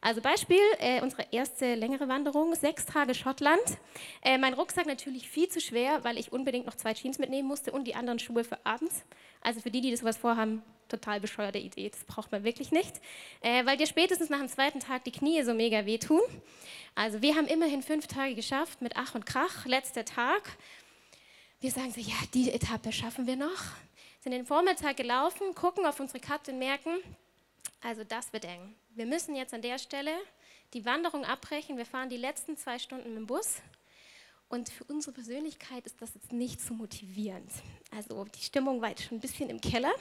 Also 0.03 0.21
Beispiel, 0.21 0.61
äh, 0.79 1.01
unsere 1.01 1.25
erste 1.31 1.75
längere 1.75 2.07
Wanderung, 2.07 2.55
sechs 2.55 2.85
Tage 2.85 3.15
Schottland. 3.15 3.63
Äh, 4.21 4.37
mein 4.37 4.53
Rucksack 4.53 4.85
natürlich 4.85 5.31
viel 5.31 5.49
zu 5.49 5.63
schwer, 5.63 6.05
weil 6.05 6.19
ich 6.19 6.33
unbedingt 6.33 6.67
noch 6.67 6.75
zwei 6.75 6.93
Jeans 6.93 7.19
mitnehmen 7.19 7.49
musste 7.49 7.73
und 7.73 7.87
die 7.87 7.95
anderen 7.95 8.19
Schuhe 8.19 8.45
für 8.45 8.59
abends. 8.67 9.07
Also 9.41 9.61
für 9.61 9.71
die, 9.71 9.81
die 9.81 9.91
das 9.91 10.01
sowas 10.01 10.19
vorhaben, 10.19 10.63
total 10.89 11.21
bescheuerte 11.21 11.59
Idee, 11.59 11.91
das 11.91 12.05
braucht 12.05 12.33
man 12.33 12.45
wirklich 12.45 12.71
nicht, 12.73 13.01
äh, 13.41 13.65
weil 13.67 13.77
dir 13.77 13.87
spätestens 13.87 14.31
nach 14.31 14.39
dem 14.39 14.49
zweiten 14.49 14.81
Tag 14.81 15.05
die 15.05 15.13
Knie 15.13 15.43
so 15.43 15.55
mega 15.55 15.87
wehtun. 15.87 16.21
Also 16.95 17.23
wir 17.23 17.35
haben 17.35 17.47
immerhin 17.47 17.83
fünf 17.83 18.07
Tage 18.07 18.35
geschafft 18.35 18.81
mit 18.83 18.97
Ach 18.97 19.15
und 19.15 19.27
Krach, 19.27 19.67
letzter 19.67 20.05
Tag. 20.05 20.57
Wir 21.61 21.71
sagen 21.71 21.91
so, 21.91 22.01
ja, 22.01 22.17
die 22.35 22.51
Etappe 22.51 22.93
schaffen 22.93 23.27
wir 23.27 23.37
noch. 23.37 23.63
Sind 24.21 24.33
den 24.33 24.47
Vormittag 24.47 24.97
gelaufen, 24.97 25.55
gucken 25.55 25.87
auf 25.87 26.01
unsere 26.01 26.21
Karte 26.21 26.53
und 26.53 26.59
merken, 26.59 26.99
also 27.83 28.05
das 28.05 28.33
wird 28.33 28.45
eng. 28.45 28.75
Wir 28.95 29.07
müssen 29.07 29.35
jetzt 29.37 29.53
an 29.53 29.61
der 29.61 29.79
Stelle 29.79 30.13
die 30.73 30.85
Wanderung 30.85 31.25
abbrechen. 31.25 31.77
Wir 31.77 31.87
fahren 31.87 32.09
die 32.09 32.17
letzten 32.17 32.57
zwei 32.57 32.79
Stunden 32.79 33.11
mit 33.11 33.19
dem 33.19 33.27
Bus 33.27 33.61
und 34.55 34.69
für 34.69 34.85
unsere 34.85 35.13
Persönlichkeit 35.13 35.85
ist 35.85 36.01
das 36.01 36.15
jetzt 36.15 36.33
nicht 36.33 36.61
so 36.61 36.75
motivierend. 36.75 37.51
Also 37.91 38.25
die 38.25 38.43
Stimmung 38.43 38.81
war 38.81 38.91
jetzt 38.91 39.03
schon 39.03 39.19
ein 39.19 39.21
bisschen 39.21 39.51
im 39.51 39.61
Keller. 39.61 39.93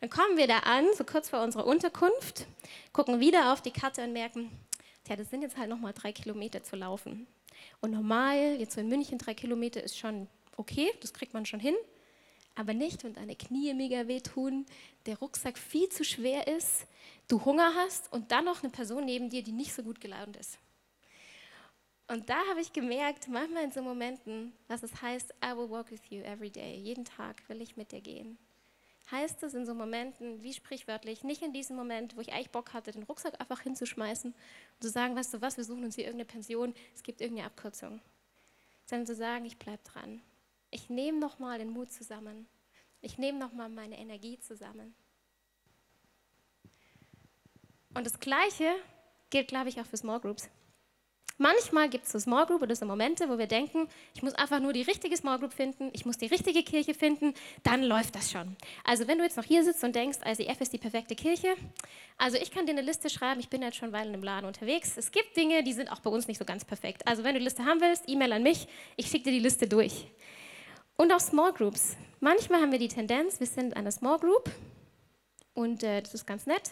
Dann 0.00 0.08
kommen 0.08 0.38
wir 0.38 0.46
da 0.46 0.60
an, 0.60 0.86
so 0.96 1.04
kurz 1.04 1.28
vor 1.28 1.42
unserer 1.42 1.66
Unterkunft, 1.66 2.46
gucken 2.94 3.20
wieder 3.20 3.52
auf 3.52 3.60
die 3.60 3.70
Karte 3.70 4.02
und 4.02 4.14
merken, 4.14 4.50
tja, 5.04 5.14
das 5.14 5.28
sind 5.28 5.42
jetzt 5.42 5.58
halt 5.58 5.68
nochmal 5.68 5.92
drei 5.92 6.10
Kilometer 6.10 6.64
zu 6.64 6.74
laufen. 6.74 7.26
Und 7.82 7.90
normal, 7.90 8.56
jetzt 8.58 8.74
so 8.74 8.80
in 8.80 8.88
München 8.88 9.18
drei 9.18 9.34
Kilometer 9.34 9.82
ist 9.82 9.98
schon 9.98 10.26
okay, 10.56 10.90
das 11.00 11.12
kriegt 11.12 11.34
man 11.34 11.44
schon 11.44 11.60
hin. 11.60 11.74
Aber 12.54 12.72
nicht, 12.72 13.04
wenn 13.04 13.12
deine 13.12 13.36
Knie 13.36 13.74
mega 13.74 14.08
wehtun, 14.08 14.64
der 15.04 15.18
Rucksack 15.18 15.58
viel 15.58 15.90
zu 15.90 16.02
schwer 16.02 16.46
ist, 16.48 16.86
du 17.28 17.44
Hunger 17.44 17.74
hast 17.76 18.10
und 18.10 18.32
dann 18.32 18.46
noch 18.46 18.62
eine 18.62 18.72
Person 18.72 19.04
neben 19.04 19.28
dir, 19.28 19.42
die 19.42 19.52
nicht 19.52 19.74
so 19.74 19.82
gut 19.82 20.00
gelaunt 20.00 20.38
ist. 20.38 20.58
Und 22.12 22.28
da 22.28 22.36
habe 22.50 22.60
ich 22.60 22.74
gemerkt, 22.74 23.28
manchmal 23.28 23.64
in 23.64 23.72
so 23.72 23.80
Momenten, 23.80 24.52
was 24.68 24.82
es 24.82 25.00
heißt, 25.00 25.32
I 25.42 25.56
will 25.56 25.70
walk 25.70 25.90
with 25.90 26.02
you 26.10 26.20
every 26.20 26.50
day. 26.50 26.76
Jeden 26.76 27.06
Tag 27.06 27.48
will 27.48 27.62
ich 27.62 27.78
mit 27.78 27.90
dir 27.90 28.02
gehen. 28.02 28.36
Heißt 29.10 29.42
es 29.42 29.54
in 29.54 29.64
so 29.64 29.72
Momenten, 29.72 30.42
wie 30.42 30.52
sprichwörtlich, 30.52 31.24
nicht 31.24 31.40
in 31.40 31.54
diesem 31.54 31.74
Moment, 31.74 32.14
wo 32.14 32.20
ich 32.20 32.30
eigentlich 32.34 32.50
Bock 32.50 32.74
hatte, 32.74 32.92
den 32.92 33.04
Rucksack 33.04 33.40
einfach 33.40 33.62
hinzuschmeißen 33.62 34.34
und 34.34 34.82
zu 34.82 34.90
sagen, 34.90 35.16
weißt 35.16 35.32
du 35.32 35.40
was, 35.40 35.56
wir 35.56 35.64
suchen 35.64 35.84
uns 35.84 35.94
hier 35.94 36.04
irgendeine 36.04 36.26
Pension, 36.26 36.74
es 36.94 37.02
gibt 37.02 37.22
irgendeine 37.22 37.46
Abkürzung. 37.46 38.02
Sondern 38.84 39.06
zu 39.06 39.14
sagen, 39.14 39.46
ich 39.46 39.56
bleibe 39.56 39.82
dran. 39.82 40.20
Ich 40.70 40.90
nehme 40.90 41.18
nochmal 41.18 41.60
den 41.60 41.70
Mut 41.70 41.90
zusammen. 41.90 42.46
Ich 43.00 43.16
nehme 43.16 43.38
nochmal 43.38 43.70
meine 43.70 43.98
Energie 43.98 44.38
zusammen. 44.38 44.94
Und 47.94 48.04
das 48.04 48.20
Gleiche 48.20 48.74
gilt, 49.30 49.48
glaube 49.48 49.70
ich, 49.70 49.80
auch 49.80 49.86
für 49.86 49.96
Small 49.96 50.20
Groups. 50.20 50.50
Manchmal 51.38 51.88
gibt 51.88 52.04
es 52.04 52.12
so 52.12 52.18
Small 52.18 52.46
Group 52.46 52.62
oder 52.62 52.76
so 52.76 52.84
Momente, 52.84 53.28
wo 53.28 53.38
wir 53.38 53.46
denken, 53.46 53.88
ich 54.14 54.22
muss 54.22 54.34
einfach 54.34 54.60
nur 54.60 54.72
die 54.72 54.82
richtige 54.82 55.16
Small 55.16 55.38
Group 55.38 55.52
finden, 55.52 55.90
ich 55.92 56.04
muss 56.04 56.18
die 56.18 56.26
richtige 56.26 56.62
Kirche 56.62 56.94
finden, 56.94 57.34
dann 57.62 57.82
läuft 57.82 58.14
das 58.14 58.30
schon. 58.30 58.56
Also 58.84 59.08
wenn 59.08 59.18
du 59.18 59.24
jetzt 59.24 59.36
noch 59.36 59.44
hier 59.44 59.64
sitzt 59.64 59.82
und 59.82 59.96
denkst, 59.96 60.18
ICF 60.24 60.60
ist 60.60 60.72
die 60.72 60.78
perfekte 60.78 61.14
Kirche, 61.14 61.54
also 62.18 62.36
ich 62.36 62.50
kann 62.50 62.66
dir 62.66 62.72
eine 62.72 62.82
Liste 62.82 63.10
schreiben, 63.10 63.40
ich 63.40 63.48
bin 63.48 63.62
jetzt 63.62 63.76
schon 63.76 63.92
weil 63.92 64.06
in 64.06 64.14
einem 64.14 64.22
Laden 64.22 64.46
unterwegs. 64.46 64.96
Es 64.96 65.10
gibt 65.10 65.36
Dinge, 65.36 65.62
die 65.62 65.72
sind 65.72 65.90
auch 65.90 66.00
bei 66.00 66.10
uns 66.10 66.28
nicht 66.28 66.38
so 66.38 66.44
ganz 66.44 66.64
perfekt. 66.64 67.06
Also 67.06 67.24
wenn 67.24 67.32
du 67.32 67.40
die 67.40 67.44
Liste 67.44 67.64
haben 67.64 67.80
willst, 67.80 68.08
E-Mail 68.08 68.32
an 68.32 68.42
mich, 68.42 68.68
ich 68.96 69.06
schicke 69.06 69.24
dir 69.24 69.32
die 69.32 69.40
Liste 69.40 69.66
durch. 69.66 70.06
Und 70.96 71.12
auch 71.12 71.20
Small 71.20 71.52
Groups. 71.52 71.96
Manchmal 72.20 72.60
haben 72.60 72.70
wir 72.70 72.78
die 72.78 72.88
Tendenz, 72.88 73.40
wir 73.40 73.46
sind 73.46 73.76
eine 73.76 73.90
Small 73.90 74.18
Group 74.18 74.50
und 75.54 75.82
äh, 75.82 76.02
das 76.02 76.14
ist 76.14 76.26
ganz 76.26 76.46
nett. 76.46 76.70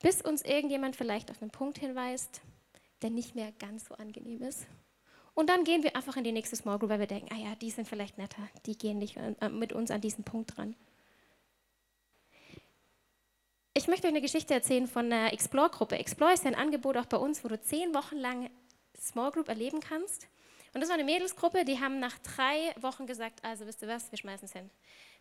bis 0.00 0.20
uns 0.20 0.42
irgendjemand 0.42 0.96
vielleicht 0.96 1.30
auf 1.30 1.40
einen 1.40 1.50
Punkt 1.50 1.78
hinweist, 1.78 2.40
der 3.02 3.10
nicht 3.10 3.34
mehr 3.34 3.52
ganz 3.52 3.86
so 3.86 3.94
angenehm 3.94 4.42
ist. 4.42 4.66
Und 5.34 5.48
dann 5.48 5.64
gehen 5.64 5.82
wir 5.82 5.96
einfach 5.96 6.16
in 6.16 6.24
die 6.24 6.32
nächste 6.32 6.56
Small 6.56 6.78
Group, 6.78 6.90
weil 6.90 7.00
wir 7.00 7.06
denken, 7.06 7.28
ah 7.32 7.38
ja, 7.38 7.54
die 7.54 7.70
sind 7.70 7.88
vielleicht 7.88 8.18
netter, 8.18 8.42
die 8.66 8.76
gehen 8.76 8.98
nicht 8.98 9.16
äh, 9.16 9.48
mit 9.48 9.72
uns 9.72 9.90
an 9.90 10.00
diesen 10.00 10.24
Punkt 10.24 10.56
dran. 10.56 10.76
Ich 13.74 13.88
möchte 13.88 14.06
euch 14.06 14.12
eine 14.12 14.20
Geschichte 14.20 14.52
erzählen 14.52 14.86
von 14.86 15.10
einer 15.10 15.32
Explore-Gruppe. 15.32 15.96
Explore 15.96 16.34
ist 16.34 16.44
ja 16.44 16.50
ein 16.50 16.56
Angebot 16.56 16.98
auch 16.98 17.06
bei 17.06 17.16
uns, 17.16 17.42
wo 17.42 17.48
du 17.48 17.58
zehn 17.58 17.94
Wochen 17.94 18.16
lang 18.16 18.50
Small 18.98 19.30
Group 19.30 19.48
erleben 19.48 19.80
kannst. 19.80 20.28
Und 20.74 20.80
das 20.82 20.88
war 20.88 20.94
eine 20.94 21.04
Mädelsgruppe, 21.04 21.64
die 21.64 21.80
haben 21.80 21.98
nach 21.98 22.18
drei 22.18 22.74
Wochen 22.80 23.06
gesagt, 23.06 23.44
also 23.44 23.66
wisst 23.66 23.82
ihr 23.82 23.88
was, 23.88 24.10
wir 24.10 24.18
schmeißen 24.18 24.46
es 24.46 24.52
hin. 24.52 24.70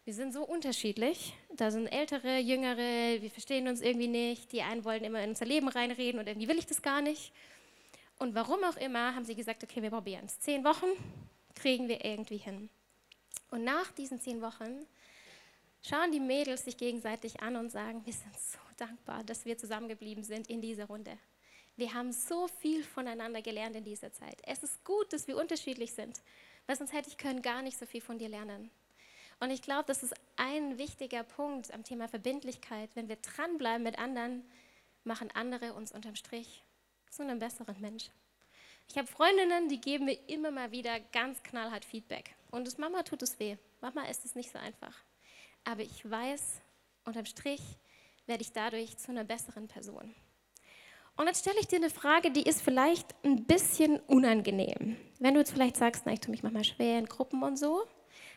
Wir 0.04 0.14
sind 0.14 0.34
so 0.34 0.44
unterschiedlich. 0.44 1.34
Da 1.56 1.72
sind 1.72 1.88
ältere, 1.88 2.40
jüngere, 2.40 3.22
wir 3.22 3.30
verstehen 3.30 3.68
uns 3.68 3.82
irgendwie 3.82 4.08
nicht. 4.08 4.52
Die 4.52 4.62
einen 4.62 4.84
wollen 4.84 5.04
immer 5.04 5.22
in 5.24 5.30
unser 5.30 5.46
Leben 5.46 5.68
reinreden 5.68 6.20
und 6.20 6.28
irgendwie 6.28 6.48
will 6.48 6.58
ich 6.58 6.66
das 6.66 6.82
gar 6.82 7.02
nicht. 7.02 7.34
Und 8.22 8.36
warum 8.36 8.64
auch 8.66 8.78
immer, 8.78 9.16
haben 9.16 9.26
sie 9.26 9.34
gesagt, 9.34 9.64
okay, 9.64 9.82
wir 9.82 9.90
probieren 9.90 10.26
es. 10.28 10.40
Zehn 10.40 10.64
Wochen 10.64 10.86
kriegen 11.56 11.88
wir 11.88 12.06
irgendwie 12.06 12.38
hin. 12.38 12.70
Und 13.50 13.64
nach 13.64 13.92
diesen 13.94 14.22
zehn 14.22 14.44
Wochen 14.44 14.86
schauen 15.82 16.12
die 16.12 16.20
Mädels 16.20 16.66
sich 16.66 16.78
gegenseitig 16.78 17.42
an 17.42 17.56
und 17.56 17.72
sagen, 17.72 18.06
wir 18.06 18.14
sind 18.14 18.40
so 18.40 18.60
dankbar, 18.78 19.24
dass 19.24 19.46
wir 19.46 19.58
zusammengeblieben 19.58 20.24
sind 20.24 20.52
in 20.52 20.62
dieser 20.62 20.86
Runde. 20.86 21.18
Wir 21.78 21.96
haben 21.96 22.12
so 22.12 22.48
viel 22.48 22.84
voneinander 22.84 23.42
gelernt 23.42 23.76
in 23.76 23.84
dieser 23.84 24.14
Zeit. 24.14 24.40
Es 24.44 24.62
ist 24.62 24.84
gut, 24.84 25.12
dass 25.14 25.28
wir 25.28 25.36
unterschiedlich 25.36 25.94
sind, 25.94 26.22
weil 26.68 26.78
sonst 26.78 26.94
hätte 26.94 27.10
ich 27.10 27.18
können 27.18 27.42
gar 27.42 27.64
nicht 27.64 27.80
so 27.80 27.88
viel 27.88 28.02
von 28.02 28.20
dir 28.20 28.30
lernen. 28.30 28.70
Und 29.40 29.50
ich 29.50 29.64
glaube, 29.64 29.86
das 29.88 30.04
ist 30.04 30.14
ein 30.36 30.78
wichtiger 30.78 31.24
Punkt 31.24 31.74
am 31.74 31.84
Thema 31.84 32.08
Verbindlichkeit. 32.08 32.92
Wenn 32.94 33.10
wir 33.10 33.16
dranbleiben 33.16 33.82
mit 33.82 33.98
anderen, 33.98 34.48
machen 35.06 35.32
andere 35.32 35.74
uns 35.74 35.92
unterm 35.92 36.16
Strich 36.16 36.64
zu 37.12 37.24
einem 37.24 37.40
besseren 37.40 37.76
Mensch. 37.82 38.10
Ich 38.88 38.98
habe 38.98 39.08
Freundinnen, 39.08 39.68
die 39.68 39.82
geben 39.82 40.06
mir 40.06 40.18
immer 40.28 40.50
mal 40.50 40.72
wieder 40.72 41.00
ganz 41.12 41.44
knallhart 41.44 41.84
Feedback. 41.84 42.34
Und 42.52 42.66
das 42.66 42.78
Mama 42.78 43.04
tut 43.04 43.22
es 43.22 43.38
weh. 43.38 43.58
Mama 43.82 44.04
ist 44.06 44.24
es 44.24 44.34
nicht 44.34 44.52
so 44.52 44.58
einfach. 44.58 44.96
Aber 45.66 45.82
ich 45.82 46.10
weiß, 46.10 46.62
unterm 47.06 47.26
Strich 47.26 47.62
werde 48.28 48.44
ich 48.44 48.54
dadurch 48.54 48.98
zu 48.98 49.12
einer 49.12 49.26
besseren 49.26 49.68
Person. 49.68 50.16
Und 51.18 51.28
jetzt 51.28 51.42
stelle 51.42 51.60
ich 51.60 51.68
dir 51.68 51.78
eine 51.78 51.90
Frage, 51.90 52.32
die 52.32 52.44
ist 52.44 52.62
vielleicht 52.62 53.14
ein 53.26 53.44
bisschen 53.44 54.00
unangenehm. 54.08 54.96
Wenn 55.20 55.34
du 55.34 55.42
jetzt 55.42 55.52
vielleicht 55.52 55.76
sagst, 55.76 56.04
na, 56.06 56.14
ich 56.14 56.22
tue 56.22 56.32
mich 56.32 56.44
manchmal 56.44 56.64
schwer 56.64 56.98
in 56.98 57.08
Gruppen 57.08 57.44
und 57.44 57.58
so. 57.58 57.84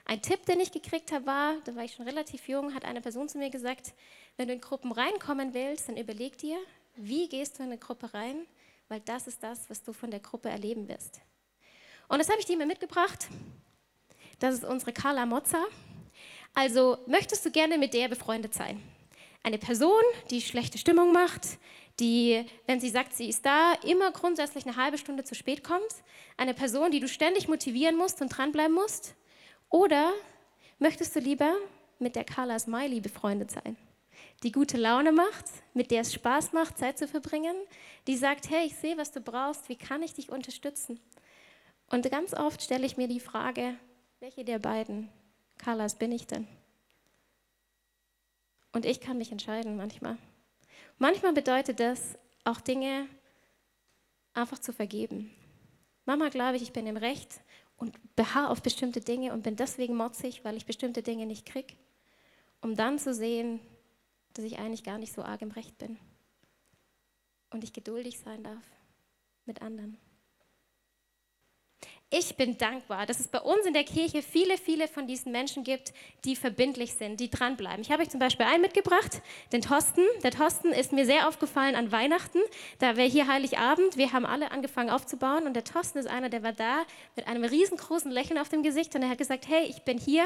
Ein 0.05 0.21
Tipp, 0.21 0.45
den 0.47 0.59
ich 0.61 0.73
gekriegt 0.73 1.13
habe, 1.13 1.27
war, 1.27 1.55
da 1.65 1.77
war 1.77 1.85
ich 1.85 1.95
schon 1.95 2.07
relativ 2.07 2.49
jung, 2.49 2.75
hat 2.75 2.85
eine 2.85 3.01
Person 3.01 3.29
zu 3.29 3.39
mir 3.39 3.51
gesagt, 3.51 3.95
wenn 4.37 4.49
du 4.49 4.55
in 4.55 4.61
Gruppen 4.61 4.91
reinkommen 4.91 5.55
willst, 5.55 5.89
dann 5.89 5.97
überleg 5.97 6.37
dir, 6.39 6.59
wie 6.97 7.29
gehst 7.29 7.59
du 7.59 7.63
in 7.63 7.71
eine 7.71 7.79
Gruppe 7.79 8.13
rein 8.13 8.47
weil 8.89 9.01
das 9.01 9.27
ist 9.27 9.43
das, 9.43 9.69
was 9.71 9.83
du 9.83 9.93
von 9.93 10.11
der 10.11 10.21
Gruppe 10.21 10.49
erleben 10.49 10.89
wirst. 10.89 11.21
Und 12.09 12.19
das 12.19 12.29
habe 12.29 12.41
ich 12.41 12.47
dir 12.47 12.57
mir 12.57 12.67
mitgebracht. 12.67 13.29
Das 14.39 14.55
ist 14.55 14.65
unsere 14.65 14.93
Carla 14.93 15.27
Mozza. 15.27 15.65
Also 16.55 16.99
möchtest 17.07 17.45
du 17.45 17.51
gerne 17.51 17.79
mit 17.79 17.95
der 17.95 18.09
befreundet 18.09 18.55
sein? 18.55 18.83
Eine 19.43 19.59
Person, 19.59 20.03
die 20.31 20.41
schlechte 20.41 20.79
Stimmung 20.79 21.13
macht, 21.13 21.59
die, 22.01 22.45
wenn 22.67 22.81
sie 22.81 22.89
sagt, 22.89 23.15
sie 23.15 23.29
ist 23.29 23.45
da, 23.45 23.75
immer 23.85 24.11
grundsätzlich 24.11 24.67
eine 24.67 24.77
halbe 24.77 24.99
Stunde 24.99 25.25
zu 25.25 25.35
spät 25.35 25.63
kommt. 25.63 25.83
Eine 26.37 26.55
Person, 26.55 26.91
die 26.91 27.01
du 27.01 27.09
ständig 27.09 27.49
motivieren 27.49 27.97
musst 27.97 28.21
und 28.21 28.29
dranbleiben 28.29 28.75
musst. 28.75 29.15
Oder 29.69 30.13
möchtest 30.79 31.15
du 31.15 31.21
lieber 31.21 31.55
mit 31.99 32.17
der 32.17 32.25
Carla 32.25 32.59
Smiley 32.59 33.01
befreundet 33.01 33.51
sein? 33.51 33.77
Die 34.43 34.53
gute 34.53 34.77
Laune 34.77 35.13
macht, 35.13 35.47
mit 35.73 35.91
der 35.91 36.03
es 36.03 36.13
Spaß 36.13 36.53
macht, 36.53 36.79
Zeit 36.79 36.99
zu 36.99 37.09
verbringen, 37.09 37.57
die 38.07 38.17
sagt, 38.17 38.51
hey, 38.51 38.67
ich 38.67 38.77
sehe, 38.77 38.97
was 38.97 39.13
du 39.13 39.21
brauchst, 39.21 39.69
wie 39.69 39.77
kann 39.77 40.03
ich 40.03 40.15
dich 40.15 40.31
unterstützen? 40.31 41.01
Und 41.91 42.11
ganz 42.11 42.35
oft 42.35 42.63
stelle 42.63 42.87
ich 42.87 42.97
mir 42.97 43.09
die 43.09 43.21
Frage, 43.21 43.77
welche 44.21 44.45
der 44.45 44.59
beiden 44.59 45.09
Carlas 45.59 45.97
bin 45.97 46.13
ich 46.13 46.27
denn? 46.27 46.47
Und 48.73 48.85
ich 48.85 49.01
kann 49.01 49.19
mich 49.19 49.31
entscheiden 49.31 49.77
manchmal. 49.77 50.19
Manchmal 50.99 51.33
bedeutet 51.33 51.81
das 51.81 52.19
auch 52.45 52.61
Dinge 52.61 53.07
einfach 54.35 54.59
zu 54.59 54.73
vergeben. 54.73 55.31
Mama 56.05 56.29
glaube 56.29 56.57
ich, 56.57 56.63
ich 56.63 56.73
bin 56.73 56.87
im 56.87 56.97
Recht 56.97 57.41
und 57.77 57.95
beharre 58.17 58.51
auf 58.51 58.63
bestimmte 58.63 59.01
Dinge 59.01 59.33
und 59.33 59.43
bin 59.43 59.57
deswegen 59.57 59.97
motzig, 59.97 60.45
weil 60.45 60.57
ich 60.57 60.67
bestimmte 60.67 61.03
Dinge 61.03 61.27
nicht 61.27 61.47
kriege, 61.47 61.75
um 62.61 62.77
dann 62.77 62.99
zu 62.99 63.15
sehen, 63.15 63.61
dass 64.35 64.45
ich 64.45 64.59
eigentlich 64.59 64.85
gar 64.85 64.99
nicht 64.99 65.13
so 65.13 65.23
arg 65.23 65.43
im 65.43 65.51
Recht 65.51 65.79
bin 65.79 65.99
und 67.51 67.65
ich 67.65 67.73
geduldig 67.73 68.19
sein 68.19 68.43
darf 68.43 68.65
mit 69.47 69.63
anderen. 69.63 69.97
Ich 72.11 72.37
bin 72.37 72.57
dankbar, 72.59 73.07
dass 73.07 73.19
es 73.19 73.27
bei 73.27 73.41
uns 73.41 73.67
in 73.67 73.73
der 73.73 73.83
Kirche 73.83 74.23
viele, 74.23 74.57
viele 74.57 74.87
von 74.87 75.09
diesen 75.09 75.33
Menschen 75.33 75.65
gibt, 75.65 75.93
die 76.25 76.37
verbindlich 76.37 76.95
sind, 76.95 77.19
die 77.19 77.29
dranbleiben. 77.29 77.81
Ich 77.81 77.91
habe 77.91 78.03
euch 78.03 78.11
zum 78.11 78.21
Beispiel 78.21 78.47
einen 78.47 78.61
mitgebracht, 78.61 79.21
den 79.53 79.63
Thorsten. 79.63 80.03
Der 80.23 80.31
Thorsten 80.31 80.69
ist 80.69 80.93
mir 80.93 81.07
sehr 81.07 81.27
aufgefallen 81.27 81.75
an 81.75 81.91
Weihnachten. 81.91 82.39
Da 82.79 82.97
wäre 82.97 83.09
hier 83.09 83.27
Heiligabend. 83.27 83.97
Wir 83.97 84.13
haben 84.13 84.27
alle 84.27 84.53
angefangen 84.53 84.91
aufzubauen 84.91 85.45
und 85.47 85.55
der 85.55 85.65
Thorsten 85.65 85.99
ist 85.99 86.07
einer, 86.07 86.29
der 86.29 86.45
war 86.45 86.53
da 86.53 86.85
mit 87.17 87.27
einem 87.27 87.43
riesengroßen 87.43 88.13
Lächeln 88.13 88.39
auf 88.39 88.49
dem 88.49 88.63
Gesicht 88.63 88.95
und 88.95 89.03
er 89.03 89.09
hat 89.09 89.19
gesagt, 89.19 89.49
hey, 89.49 89.65
ich 89.65 89.83
bin 89.83 89.99
hier, 89.99 90.25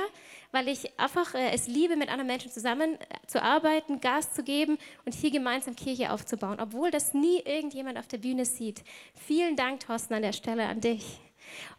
weil 0.52 0.68
ich 0.68 0.98
einfach 0.98 1.34
äh, 1.34 1.52
es 1.54 1.68
liebe, 1.68 1.96
mit 1.96 2.10
anderen 2.10 2.26
Menschen 2.26 2.50
zusammen 2.50 2.96
äh, 2.96 3.26
zu 3.26 3.42
arbeiten, 3.42 4.00
Gas 4.00 4.34
zu 4.34 4.42
geben 4.42 4.76
und 5.06 5.14
hier 5.14 5.30
gemeinsam 5.30 5.74
Kirche 5.74 6.12
aufzubauen, 6.12 6.58
obwohl 6.60 6.90
das 6.90 7.14
nie 7.14 7.40
irgendjemand 7.46 7.96
auf 7.98 8.08
der 8.08 8.18
Bühne 8.18 8.44
sieht. 8.44 8.82
Vielen 9.14 9.56
Dank, 9.56 9.80
Thorsten, 9.80 10.12
an 10.12 10.22
der 10.22 10.34
Stelle 10.34 10.66
an 10.66 10.82
dich. 10.82 11.18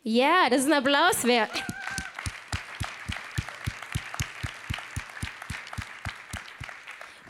Ja, 0.03 0.49
das 0.49 0.61
ist 0.61 0.67
ein 0.67 0.73
Applaus 0.73 1.23
wert. 1.23 1.51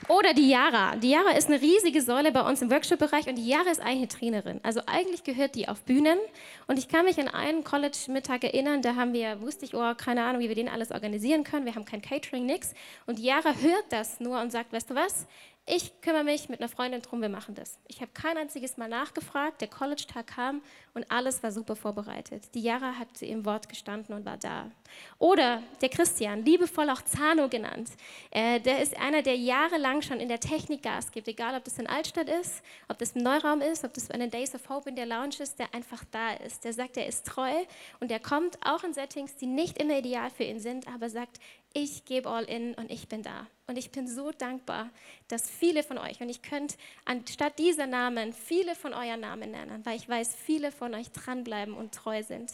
Oder 0.10 0.34
die 0.34 0.50
Yara. 0.50 0.96
Die 0.96 1.12
Yara 1.12 1.38
ist 1.38 1.50
eine 1.50 1.62
riesige 1.62 2.02
Säule 2.02 2.32
bei 2.32 2.42
uns 2.42 2.64
im 2.64 2.72
Workshop-Bereich 2.72 3.28
und 3.28 3.36
die 3.36 3.48
Yara 3.48 3.70
ist 3.70 3.80
eigentlich 3.80 3.98
eine 3.98 4.08
Trainerin. 4.08 4.60
Also 4.64 4.82
eigentlich 4.88 5.24
gehört 5.24 5.54
die 5.54 5.68
auf 5.68 5.84
Bühnen. 5.84 6.18
Und 6.66 6.80
ich 6.80 6.88
kann 6.88 7.06
mich 7.06 7.20
an 7.20 7.28
einen 7.28 7.64
College-Mittag 7.64 8.44
erinnern, 8.44 8.82
da 8.82 8.96
haben 8.96 9.14
wir, 9.14 9.40
wusste 9.40 9.66
ich, 9.66 9.76
oh, 9.76 9.94
keine 9.94 10.24
Ahnung, 10.24 10.42
wie 10.42 10.48
wir 10.48 10.56
den 10.56 10.68
alles 10.68 10.90
organisieren 10.92 11.44
können. 11.44 11.68
Wir 11.68 11.76
haben 11.76 11.86
kein 11.86 12.02
Catering, 12.02 12.48
nix. 12.48 12.74
Und 13.06 13.20
die 13.20 13.24
Yara 13.24 13.54
hört 13.54 13.86
das 13.92 14.20
nur 14.20 14.42
und 14.42 14.52
sagt, 14.52 14.74
weißt 14.74 14.90
du 14.90 14.96
was, 14.96 15.28
ich 15.70 16.02
kümmere 16.02 16.24
mich 16.24 16.50
mit 16.50 16.60
einer 16.60 16.68
Freundin 16.68 17.02
drum, 17.02 17.22
wir 17.22 17.30
machen 17.30 17.54
das. 17.54 17.78
Ich 17.88 18.02
habe 18.02 18.12
kein 18.12 18.38
einziges 18.38 18.78
Mal 18.78 18.90
nachgefragt, 18.90 19.62
der 19.62 19.68
College-Tag 19.68 20.26
kam 20.26 20.62
und 20.96 21.10
alles 21.12 21.44
war 21.44 21.52
super 21.52 21.76
vorbereitet. 21.76 22.44
Die 22.56 22.62
Jara 22.62 22.98
hat 22.98 23.22
im 23.22 23.46
Wort 23.46 23.70
gestanden 23.70 24.16
und 24.16 24.26
war 24.26 24.38
da. 24.38 24.72
Oder 25.20 25.62
der 25.82 25.90
Christian, 25.90 26.44
liebevoll 26.44 26.90
auch 26.90 27.04
Zano 27.04 27.48
genannt, 27.50 27.92
äh, 28.32 28.60
der 28.60 28.82
ist 28.82 28.98
einer, 29.00 29.22
der 29.22 29.36
jahrelang 29.36 30.02
schon 30.02 30.20
in 30.20 30.28
der 30.28 30.40
Technik 30.40 30.82
Gas 30.82 31.12
gibt, 31.12 31.28
egal 31.28 31.56
ob 31.56 31.64
das 31.64 31.78
in 31.78 31.86
Altstadt 31.86 32.30
ist, 32.30 32.64
ob 32.88 32.98
das 32.98 33.12
im 33.12 33.22
Neuraum 33.22 33.62
ist, 33.62 33.84
ob 33.84 33.94
das 33.94 34.08
bei 34.08 34.18
den 34.18 34.32
Days 34.32 34.56
of 34.56 34.68
Hope 34.70 34.90
in 34.90 34.96
der 34.96 35.06
Lounge 35.06 35.36
ist, 35.40 35.60
der 35.60 35.72
einfach 35.76 36.04
da 36.12 36.34
ist. 36.34 36.64
Der 36.66 36.74
sagt, 36.74 36.98
er 36.98 37.06
ist 37.06 37.28
treu 37.28 37.52
und 38.00 38.12
er 38.12 38.20
kommt 38.20 38.58
auch 38.66 38.84
in 38.84 38.94
Settings, 38.94 39.36
die 39.36 39.46
nicht 39.46 39.80
immer 39.80 40.00
ideal 40.00 40.32
für 40.32 40.46
ihn 40.46 40.60
sind, 40.60 40.88
aber 40.88 41.10
sagt, 41.12 41.40
ich 41.74 42.06
gebe 42.06 42.30
all 42.30 42.44
in 42.46 42.74
und 42.76 42.92
ich 42.92 43.08
bin 43.08 43.22
da. 43.22 43.48
Und 43.68 43.78
ich 43.78 43.92
bin 43.92 44.08
so 44.08 44.32
dankbar, 44.32 44.90
dass 45.28 45.50
viele 45.50 45.84
von 45.84 45.98
euch, 45.98 46.20
und 46.22 46.30
ich 46.30 46.42
könnte 46.42 46.76
anstatt 47.06 47.60
dieser 47.60 47.86
Namen 47.86 48.34
viele 48.34 48.76
von 48.76 48.94
euren 48.94 49.20
Namen 49.20 49.52
nennen, 49.52 49.86
weil 49.86 49.98
ich 49.98 50.10
weiß, 50.10 50.36
viele 50.36 50.72
von 50.72 50.96
euch 50.96 51.12
dranbleiben 51.12 51.76
und 51.76 51.94
treu 51.94 52.24
sind. 52.24 52.52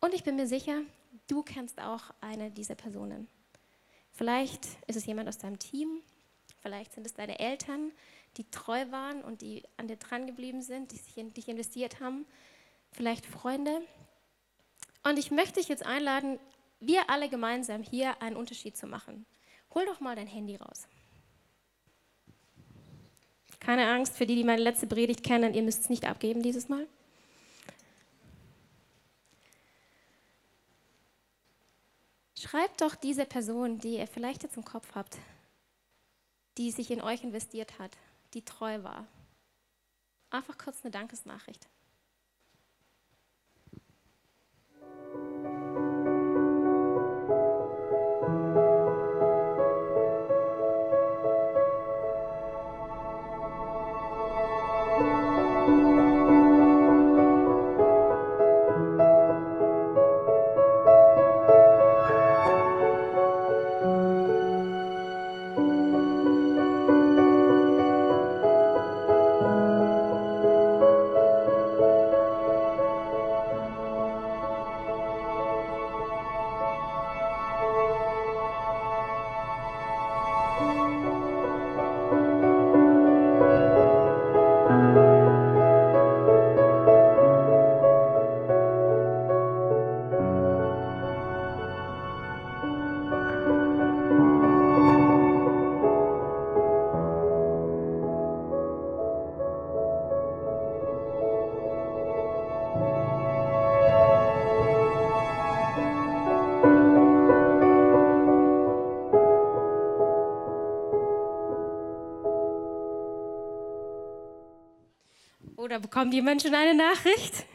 Und 0.00 0.14
ich 0.14 0.24
bin 0.24 0.36
mir 0.36 0.46
sicher, 0.46 0.82
du 1.28 1.42
kennst 1.42 1.80
auch 1.80 2.02
eine 2.20 2.50
dieser 2.50 2.74
Personen. 2.74 3.28
Vielleicht 4.12 4.64
ist 4.86 4.96
es 4.96 5.06
jemand 5.06 5.28
aus 5.28 5.38
deinem 5.38 5.58
Team, 5.58 6.00
vielleicht 6.60 6.92
sind 6.94 7.06
es 7.06 7.14
deine 7.14 7.38
Eltern, 7.38 7.92
die 8.36 8.50
treu 8.50 8.90
waren 8.90 9.22
und 9.22 9.42
die 9.42 9.62
an 9.76 9.88
dir 9.88 9.96
dran 9.96 10.26
geblieben 10.26 10.62
sind, 10.62 10.92
die 10.92 10.96
sich 10.96 11.18
in 11.18 11.34
dich 11.34 11.48
investiert 11.48 12.00
haben, 12.00 12.24
vielleicht 12.92 13.26
Freunde. 13.26 13.82
Und 15.04 15.18
ich 15.18 15.30
möchte 15.30 15.60
dich 15.60 15.68
jetzt 15.68 15.84
einladen, 15.84 16.38
wir 16.82 17.08
alle 17.08 17.28
gemeinsam 17.28 17.82
hier 17.82 18.20
einen 18.20 18.36
Unterschied 18.36 18.76
zu 18.76 18.86
machen. 18.86 19.24
Hol 19.74 19.86
doch 19.86 20.00
mal 20.00 20.16
dein 20.16 20.26
Handy 20.26 20.56
raus. 20.56 20.86
Keine 23.60 23.88
Angst 23.88 24.16
für 24.16 24.26
die, 24.26 24.34
die 24.34 24.44
meine 24.44 24.62
letzte 24.62 24.88
Predigt 24.88 25.22
kennen, 25.22 25.54
ihr 25.54 25.62
müsst 25.62 25.82
es 25.82 25.88
nicht 25.88 26.04
abgeben 26.04 26.42
dieses 26.42 26.68
Mal. 26.68 26.86
Schreibt 32.36 32.80
doch 32.80 32.96
diese 32.96 33.24
Person, 33.24 33.78
die 33.78 33.98
ihr 33.98 34.08
vielleicht 34.08 34.42
jetzt 34.42 34.56
im 34.56 34.64
Kopf 34.64 34.96
habt, 34.96 35.16
die 36.58 36.72
sich 36.72 36.90
in 36.90 37.00
euch 37.00 37.22
investiert 37.22 37.78
hat, 37.78 37.96
die 38.34 38.44
treu 38.44 38.82
war. 38.82 39.06
Einfach 40.30 40.58
kurz 40.58 40.82
eine 40.82 40.90
Dankesnachricht. 40.90 41.68
Oder 115.62 115.78
bekommt 115.78 116.12
jemand 116.12 116.42
schon 116.42 116.56
eine 116.56 116.74
Nachricht? 116.74 117.46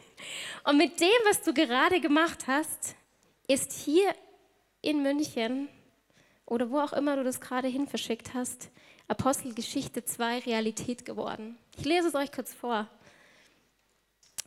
Und 0.63 0.77
mit 0.77 0.97
dem, 1.01 1.09
was 1.25 1.41
du 1.41 1.53
gerade 1.53 1.99
gemacht 1.99 2.47
hast, 2.47 2.95
ist 3.49 3.73
hier 3.73 4.15
in 4.81 5.03
München 5.03 5.67
oder 6.45 6.69
wo 6.71 6.79
auch 6.79 6.93
immer 6.93 7.17
du 7.17 7.25
das 7.25 7.41
gerade 7.41 7.67
hin 7.67 7.85
verschickt 7.85 8.33
hast, 8.33 8.69
Apostelgeschichte 9.09 10.05
2 10.05 10.39
Realität 10.39 11.03
geworden. 11.03 11.57
Ich 11.77 11.83
lese 11.83 12.07
es 12.07 12.15
euch 12.15 12.31
kurz 12.31 12.53
vor. 12.53 12.87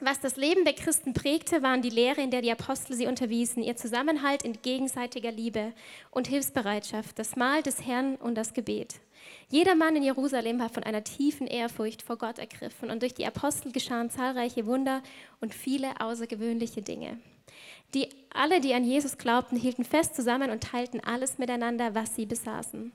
Was 0.03 0.19
das 0.19 0.37
Leben 0.37 0.65
der 0.65 0.73
Christen 0.73 1.13
prägte, 1.13 1.63
waren 1.63 1.83
die 1.83 1.91
Lehre, 1.91 2.23
in 2.23 2.31
der 2.31 2.41
die 2.41 2.51
Apostel 2.51 2.97
sie 2.97 3.07
unterwiesen, 3.07 3.63
ihr 3.63 3.77
Zusammenhalt 3.77 4.43
in 4.43 4.63
gegenseitiger 4.63 5.31
Liebe 5.31 5.75
und 6.11 6.27
Hilfsbereitschaft, 6.27 7.19
das 7.19 7.37
Mahl 7.37 7.63
des 7.63 7.87
Herrn 7.87 8.17
und 8.17 8.35
das 8.35 8.55
Gebet. 8.55 8.95
Jeder 9.51 9.75
Mann 9.75 9.97
in 9.97 10.03
Jerusalem 10.03 10.59
war 10.59 10.71
von 10.71 10.85
einer 10.85 11.05
tiefen 11.05 11.47
Ehrfurcht 11.47 12.01
vor 12.01 12.17
Gott 12.17 12.39
ergriffen 12.39 12.91
und 12.91 13.03
durch 13.03 13.13
die 13.13 13.27
Apostel 13.27 13.73
geschahen 13.73 14.09
zahlreiche 14.09 14.65
Wunder 14.65 15.03
und 15.43 15.53
viele 15.53 16.01
außergewöhnliche 16.01 16.81
Dinge. 16.81 17.19
Die, 17.93 18.09
alle, 18.33 18.63
die 18.63 18.73
an 18.73 18.85
Jesus 18.85 19.19
glaubten, 19.19 19.57
hielten 19.59 19.85
fest 19.85 20.17
zusammen 20.17 20.51
und 20.51 20.63
teilten 20.63 21.01
alles 21.05 21.37
miteinander, 21.37 21.95
was 21.95 22.17
sie 22.17 22.25
besaßen. 22.25 22.93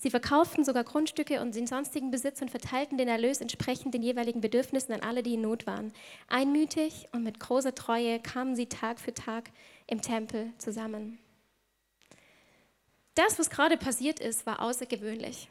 Sie 0.00 0.10
verkauften 0.10 0.64
sogar 0.64 0.84
Grundstücke 0.84 1.40
und 1.40 1.56
den 1.56 1.66
sonstigen 1.66 2.12
Besitz 2.12 2.40
und 2.40 2.52
verteilten 2.52 2.98
den 2.98 3.08
Erlös 3.08 3.40
entsprechend 3.40 3.94
den 3.94 4.02
jeweiligen 4.02 4.40
Bedürfnissen 4.40 4.94
an 4.94 5.00
alle, 5.00 5.24
die 5.24 5.34
in 5.34 5.40
Not 5.40 5.66
waren. 5.66 5.92
Einmütig 6.28 7.08
und 7.10 7.24
mit 7.24 7.40
großer 7.40 7.74
Treue 7.74 8.20
kamen 8.20 8.54
sie 8.54 8.66
Tag 8.66 9.00
für 9.00 9.12
Tag 9.12 9.50
im 9.88 10.00
Tempel 10.00 10.52
zusammen. 10.58 11.18
Das, 13.16 13.40
was 13.40 13.50
gerade 13.50 13.76
passiert 13.76 14.20
ist, 14.20 14.46
war 14.46 14.62
außergewöhnlich. 14.62 15.48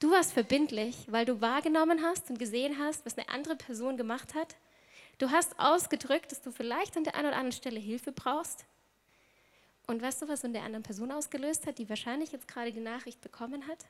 Du 0.00 0.10
warst 0.10 0.32
verbindlich, 0.32 1.06
weil 1.10 1.26
du 1.26 1.42
wahrgenommen 1.42 2.02
hast 2.02 2.30
und 2.30 2.38
gesehen 2.38 2.78
hast, 2.78 3.04
was 3.04 3.18
eine 3.18 3.28
andere 3.28 3.54
Person 3.54 3.98
gemacht 3.98 4.34
hat. 4.34 4.56
Du 5.18 5.30
hast 5.30 5.60
ausgedrückt, 5.60 6.32
dass 6.32 6.40
du 6.40 6.50
vielleicht 6.50 6.96
an 6.96 7.04
der 7.04 7.16
einen 7.16 7.26
oder 7.26 7.36
anderen 7.36 7.52
Stelle 7.52 7.78
Hilfe 7.78 8.12
brauchst. 8.12 8.64
Und 9.86 10.00
weißt 10.00 10.22
du, 10.22 10.28
was 10.28 10.44
in 10.44 10.52
der 10.52 10.62
anderen 10.62 10.82
Person 10.82 11.12
ausgelöst 11.12 11.66
hat, 11.66 11.78
die 11.78 11.88
wahrscheinlich 11.88 12.32
jetzt 12.32 12.48
gerade 12.48 12.72
die 12.72 12.80
Nachricht 12.80 13.20
bekommen 13.20 13.66
hat? 13.68 13.84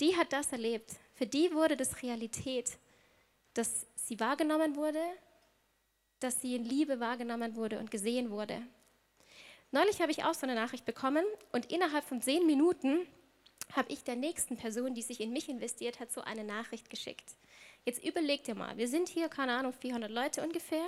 Die 0.00 0.16
hat 0.16 0.32
das 0.32 0.52
erlebt. 0.52 0.92
Für 1.14 1.26
die 1.26 1.52
wurde 1.52 1.76
das 1.76 2.02
Realität, 2.02 2.76
dass 3.54 3.86
sie 3.94 4.20
wahrgenommen 4.20 4.76
wurde, 4.76 5.00
dass 6.20 6.40
sie 6.42 6.54
in 6.54 6.64
Liebe 6.64 7.00
wahrgenommen 7.00 7.56
wurde 7.56 7.78
und 7.78 7.90
gesehen 7.90 8.30
wurde. 8.30 8.60
Neulich 9.72 10.00
habe 10.00 10.12
ich 10.12 10.24
auch 10.24 10.34
so 10.34 10.46
eine 10.46 10.54
Nachricht 10.54 10.84
bekommen 10.84 11.24
und 11.52 11.72
innerhalb 11.72 12.04
von 12.04 12.20
zehn 12.20 12.46
Minuten 12.46 13.06
habe 13.72 13.92
ich 13.92 14.04
der 14.04 14.16
nächsten 14.16 14.56
Person, 14.56 14.94
die 14.94 15.02
sich 15.02 15.20
in 15.20 15.32
mich 15.32 15.48
investiert 15.48 15.98
hat, 15.98 16.12
so 16.12 16.20
eine 16.20 16.44
Nachricht 16.44 16.88
geschickt. 16.88 17.36
Jetzt 17.84 18.04
überlegt 18.04 18.48
ihr 18.48 18.54
mal, 18.54 18.76
wir 18.76 18.88
sind 18.88 19.08
hier, 19.08 19.28
keine 19.28 19.54
Ahnung, 19.54 19.72
400 19.72 20.10
Leute 20.10 20.42
ungefähr, 20.42 20.86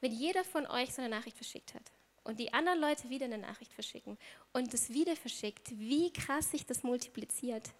wenn 0.00 0.12
jeder 0.12 0.44
von 0.44 0.66
euch 0.66 0.94
so 0.94 1.02
eine 1.02 1.14
Nachricht 1.14 1.36
verschickt 1.36 1.74
hat 1.74 1.92
und 2.26 2.38
die 2.38 2.52
anderen 2.52 2.80
Leute 2.80 3.08
wieder 3.08 3.26
eine 3.26 3.38
Nachricht 3.38 3.72
verschicken 3.72 4.18
und 4.52 4.72
das 4.72 4.90
wieder 4.90 5.16
verschickt, 5.16 5.70
wie 5.78 6.12
krass 6.12 6.50
sich 6.50 6.66
das 6.66 6.82
multipliziert. 6.82 7.70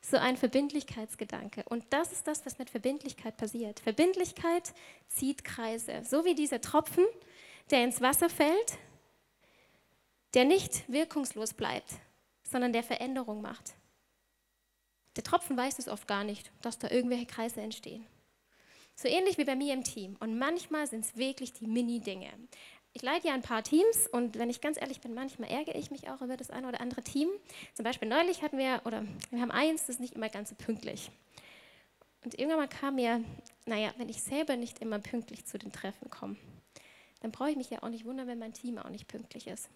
So 0.00 0.16
ein 0.16 0.36
Verbindlichkeitsgedanke. 0.36 1.62
Und 1.68 1.84
das 1.90 2.10
ist 2.10 2.26
das, 2.26 2.44
was 2.44 2.58
mit 2.58 2.70
Verbindlichkeit 2.70 3.36
passiert. 3.36 3.78
Verbindlichkeit 3.78 4.74
zieht 5.08 5.44
Kreise. 5.44 6.02
So 6.04 6.24
wie 6.24 6.34
dieser 6.34 6.60
Tropfen, 6.60 7.04
der 7.70 7.84
ins 7.84 8.00
Wasser 8.00 8.28
fällt, 8.28 8.78
der 10.34 10.44
nicht 10.44 10.90
wirkungslos 10.90 11.54
bleibt, 11.54 11.92
sondern 12.42 12.72
der 12.72 12.82
Veränderung 12.82 13.42
macht. 13.42 13.74
Der 15.16 15.22
Tropfen 15.22 15.56
weiß 15.56 15.78
es 15.78 15.88
oft 15.88 16.08
gar 16.08 16.24
nicht, 16.24 16.50
dass 16.62 16.78
da 16.78 16.90
irgendwelche 16.90 17.26
Kreise 17.26 17.60
entstehen. 17.60 18.04
So 18.94 19.08
ähnlich 19.08 19.38
wie 19.38 19.44
bei 19.44 19.56
mir 19.56 19.74
im 19.74 19.84
Team. 19.84 20.16
Und 20.20 20.38
manchmal 20.38 20.86
sind 20.86 21.04
es 21.04 21.16
wirklich 21.16 21.52
die 21.52 21.66
Mini-Dinge 21.66 22.30
ich 22.94 23.02
leite 23.02 23.28
ja 23.28 23.34
ein 23.34 23.42
paar 23.42 23.62
Teams 23.62 24.06
und 24.08 24.38
wenn 24.38 24.50
ich 24.50 24.60
ganz 24.60 24.80
ehrlich 24.80 25.00
bin, 25.00 25.14
manchmal 25.14 25.50
ärgere 25.50 25.76
ich 25.76 25.90
mich 25.90 26.10
auch 26.10 26.20
über 26.20 26.36
das 26.36 26.50
eine 26.50 26.68
oder 26.68 26.80
andere 26.80 27.02
Team. 27.02 27.28
Zum 27.74 27.84
Beispiel 27.84 28.08
neulich 28.08 28.42
hatten 28.42 28.58
wir, 28.58 28.82
oder 28.84 29.04
wir 29.30 29.40
haben 29.40 29.50
eins, 29.50 29.86
das 29.86 29.96
ist 29.96 30.00
nicht 30.00 30.14
immer 30.14 30.28
ganz 30.28 30.50
so 30.50 30.54
pünktlich. 30.54 31.10
Und 32.24 32.38
irgendwann 32.38 32.68
kam 32.68 32.96
mir, 32.96 33.24
naja, 33.64 33.92
wenn 33.96 34.08
ich 34.08 34.22
selber 34.22 34.56
nicht 34.56 34.80
immer 34.80 34.98
pünktlich 34.98 35.46
zu 35.46 35.58
den 35.58 35.72
Treffen 35.72 36.10
komme, 36.10 36.36
dann 37.20 37.32
brauche 37.32 37.50
ich 37.50 37.56
mich 37.56 37.70
ja 37.70 37.82
auch 37.82 37.88
nicht 37.88 38.04
wundern, 38.04 38.26
wenn 38.26 38.38
mein 38.38 38.52
Team 38.52 38.78
auch 38.78 38.90
nicht 38.90 39.08
pünktlich 39.08 39.46
ist. 39.46 39.68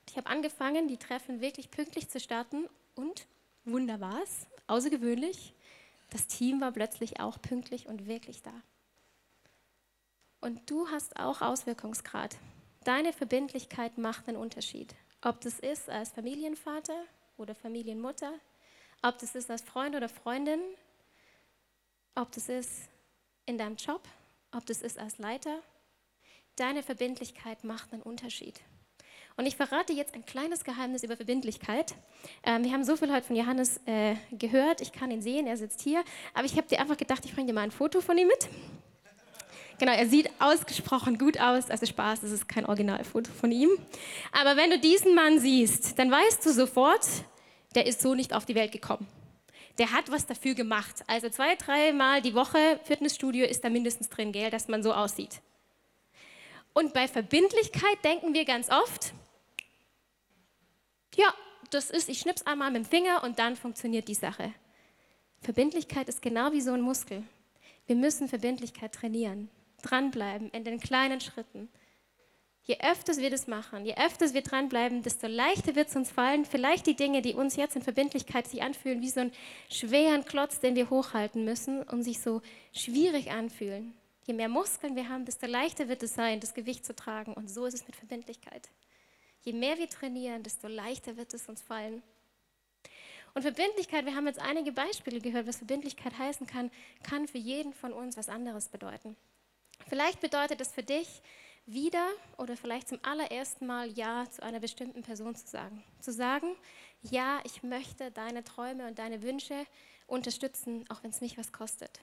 Und 0.00 0.10
ich 0.10 0.16
habe 0.16 0.28
angefangen, 0.28 0.88
die 0.88 0.96
Treffen 0.96 1.40
wirklich 1.40 1.70
pünktlich 1.70 2.08
zu 2.08 2.18
starten 2.18 2.68
und 2.94 3.26
Wunder 3.64 4.00
war 4.00 4.22
es, 4.22 4.46
außergewöhnlich, 4.66 5.54
das 6.10 6.26
Team 6.26 6.60
war 6.60 6.72
plötzlich 6.72 7.20
auch 7.20 7.40
pünktlich 7.40 7.86
und 7.86 8.06
wirklich 8.06 8.42
da. 8.42 8.52
Und 10.44 10.70
du 10.70 10.86
hast 10.90 11.18
auch 11.18 11.40
Auswirkungsgrad. 11.40 12.36
Deine 12.84 13.14
Verbindlichkeit 13.14 13.96
macht 13.96 14.28
einen 14.28 14.36
Unterschied. 14.36 14.94
Ob 15.22 15.40
das 15.40 15.58
ist 15.58 15.88
als 15.88 16.10
Familienvater 16.10 17.02
oder 17.38 17.54
Familienmutter, 17.54 18.30
ob 19.00 19.18
das 19.20 19.34
ist 19.34 19.50
als 19.50 19.62
Freund 19.62 19.96
oder 19.96 20.10
Freundin, 20.10 20.60
ob 22.14 22.30
das 22.32 22.50
ist 22.50 22.90
in 23.46 23.56
deinem 23.56 23.76
Job, 23.76 24.02
ob 24.52 24.66
das 24.66 24.82
ist 24.82 24.98
als 24.98 25.16
Leiter. 25.16 25.60
Deine 26.56 26.82
Verbindlichkeit 26.82 27.64
macht 27.64 27.94
einen 27.94 28.02
Unterschied. 28.02 28.60
Und 29.38 29.46
ich 29.46 29.56
verrate 29.56 29.94
jetzt 29.94 30.12
ein 30.12 30.26
kleines 30.26 30.62
Geheimnis 30.62 31.04
über 31.04 31.16
Verbindlichkeit. 31.16 31.94
Ähm, 32.42 32.64
wir 32.64 32.72
haben 32.72 32.84
so 32.84 32.98
viel 32.98 33.10
heute 33.10 33.26
von 33.26 33.36
Johannes 33.36 33.80
äh, 33.86 34.16
gehört. 34.30 34.82
Ich 34.82 34.92
kann 34.92 35.10
ihn 35.10 35.22
sehen, 35.22 35.46
er 35.46 35.56
sitzt 35.56 35.80
hier. 35.80 36.04
Aber 36.34 36.44
ich 36.44 36.58
habe 36.58 36.68
dir 36.68 36.80
einfach 36.80 36.98
gedacht, 36.98 37.24
ich 37.24 37.34
bringe 37.34 37.46
dir 37.46 37.54
mal 37.54 37.62
ein 37.62 37.70
Foto 37.70 38.02
von 38.02 38.18
ihm 38.18 38.26
mit. 38.26 38.50
Genau, 39.78 39.92
er 39.92 40.06
sieht 40.06 40.30
ausgesprochen 40.38 41.18
gut 41.18 41.38
aus. 41.40 41.68
Also 41.70 41.86
Spaß, 41.86 42.20
das 42.20 42.30
ist 42.30 42.48
kein 42.48 42.66
Originalfoto 42.66 43.30
von 43.32 43.50
ihm. 43.50 43.70
Aber 44.32 44.56
wenn 44.56 44.70
du 44.70 44.78
diesen 44.78 45.14
Mann 45.14 45.40
siehst, 45.40 45.98
dann 45.98 46.10
weißt 46.10 46.46
du 46.46 46.52
sofort, 46.52 47.06
der 47.74 47.86
ist 47.86 48.00
so 48.00 48.14
nicht 48.14 48.32
auf 48.32 48.44
die 48.44 48.54
Welt 48.54 48.72
gekommen. 48.72 49.06
Der 49.78 49.90
hat 49.90 50.10
was 50.10 50.26
dafür 50.26 50.54
gemacht. 50.54 51.02
Also 51.08 51.28
zwei, 51.28 51.56
dreimal 51.56 52.22
die 52.22 52.34
Woche 52.34 52.78
Fitnessstudio 52.84 53.44
ist 53.44 53.64
da 53.64 53.70
mindestens 53.70 54.08
drin, 54.08 54.30
gell, 54.30 54.50
dass 54.50 54.68
man 54.68 54.84
so 54.84 54.92
aussieht. 54.92 55.40
Und 56.72 56.94
bei 56.94 57.08
Verbindlichkeit 57.08 58.04
denken 58.04 58.32
wir 58.34 58.44
ganz 58.44 58.70
oft, 58.70 59.12
ja, 61.16 61.32
das 61.70 61.90
ist, 61.90 62.08
ich 62.08 62.20
schnips 62.20 62.46
einmal 62.46 62.70
mit 62.70 62.84
dem 62.84 62.88
Finger 62.88 63.24
und 63.24 63.40
dann 63.40 63.56
funktioniert 63.56 64.06
die 64.06 64.14
Sache. 64.14 64.52
Verbindlichkeit 65.40 66.08
ist 66.08 66.22
genau 66.22 66.52
wie 66.52 66.60
so 66.60 66.72
ein 66.72 66.80
Muskel. 66.80 67.24
Wir 67.86 67.96
müssen 67.96 68.28
Verbindlichkeit 68.28 68.92
trainieren 68.92 69.50
dranbleiben 69.84 70.50
in 70.50 70.64
den 70.64 70.80
kleinen 70.80 71.20
Schritten. 71.20 71.68
Je 72.66 72.78
öfter 72.80 73.14
wir 73.18 73.28
das 73.28 73.46
machen, 73.46 73.84
je 73.84 73.94
öfter 73.96 74.32
wir 74.32 74.40
dranbleiben, 74.40 75.02
desto 75.02 75.26
leichter 75.26 75.74
wird 75.74 75.88
es 75.88 75.96
uns 75.96 76.10
fallen, 76.10 76.46
vielleicht 76.46 76.86
die 76.86 76.96
Dinge, 76.96 77.20
die 77.20 77.34
uns 77.34 77.56
jetzt 77.56 77.76
in 77.76 77.82
Verbindlichkeit 77.82 78.46
sich 78.46 78.62
anfühlen, 78.62 79.02
wie 79.02 79.10
so 79.10 79.20
einen 79.20 79.32
schweren 79.68 80.24
Klotz, 80.24 80.60
den 80.60 80.74
wir 80.74 80.88
hochhalten 80.88 81.44
müssen 81.44 81.82
und 81.82 82.02
sich 82.02 82.20
so 82.20 82.40
schwierig 82.72 83.30
anfühlen. 83.30 83.92
Je 84.26 84.32
mehr 84.32 84.48
Muskeln 84.48 84.96
wir 84.96 85.10
haben, 85.10 85.26
desto 85.26 85.46
leichter 85.46 85.88
wird 85.88 86.02
es 86.02 86.14
sein, 86.14 86.40
das 86.40 86.54
Gewicht 86.54 86.86
zu 86.86 86.96
tragen. 86.96 87.34
Und 87.34 87.50
so 87.50 87.66
ist 87.66 87.74
es 87.74 87.86
mit 87.86 87.96
Verbindlichkeit. 87.96 88.70
Je 89.42 89.52
mehr 89.52 89.76
wir 89.76 89.88
trainieren, 89.88 90.42
desto 90.42 90.66
leichter 90.66 91.18
wird 91.18 91.34
es 91.34 91.46
uns 91.46 91.60
fallen. 91.60 92.02
Und 93.34 93.42
Verbindlichkeit, 93.42 94.06
wir 94.06 94.14
haben 94.14 94.26
jetzt 94.26 94.40
einige 94.40 94.72
Beispiele 94.72 95.20
gehört, 95.20 95.46
was 95.46 95.58
Verbindlichkeit 95.58 96.16
heißen 96.18 96.46
kann, 96.46 96.70
kann 97.02 97.28
für 97.28 97.38
jeden 97.38 97.74
von 97.74 97.92
uns 97.92 98.16
was 98.16 98.30
anderes 98.30 98.68
bedeuten. 98.68 99.16
Vielleicht 99.94 100.20
bedeutet 100.20 100.60
es 100.60 100.72
für 100.72 100.82
dich, 100.82 101.22
wieder 101.66 102.04
oder 102.36 102.56
vielleicht 102.56 102.88
zum 102.88 102.98
allerersten 103.04 103.64
Mal 103.68 103.86
Ja 103.92 104.28
zu 104.28 104.42
einer 104.42 104.58
bestimmten 104.58 105.02
Person 105.02 105.36
zu 105.36 105.46
sagen. 105.46 105.84
Zu 106.00 106.12
sagen, 106.12 106.56
ja, 107.02 107.38
ich 107.44 107.62
möchte 107.62 108.10
deine 108.10 108.42
Träume 108.42 108.88
und 108.88 108.98
deine 108.98 109.22
Wünsche 109.22 109.54
unterstützen, 110.08 110.84
auch 110.88 111.04
wenn 111.04 111.10
es 111.10 111.20
mich 111.20 111.38
was 111.38 111.52
kostet. 111.52 112.00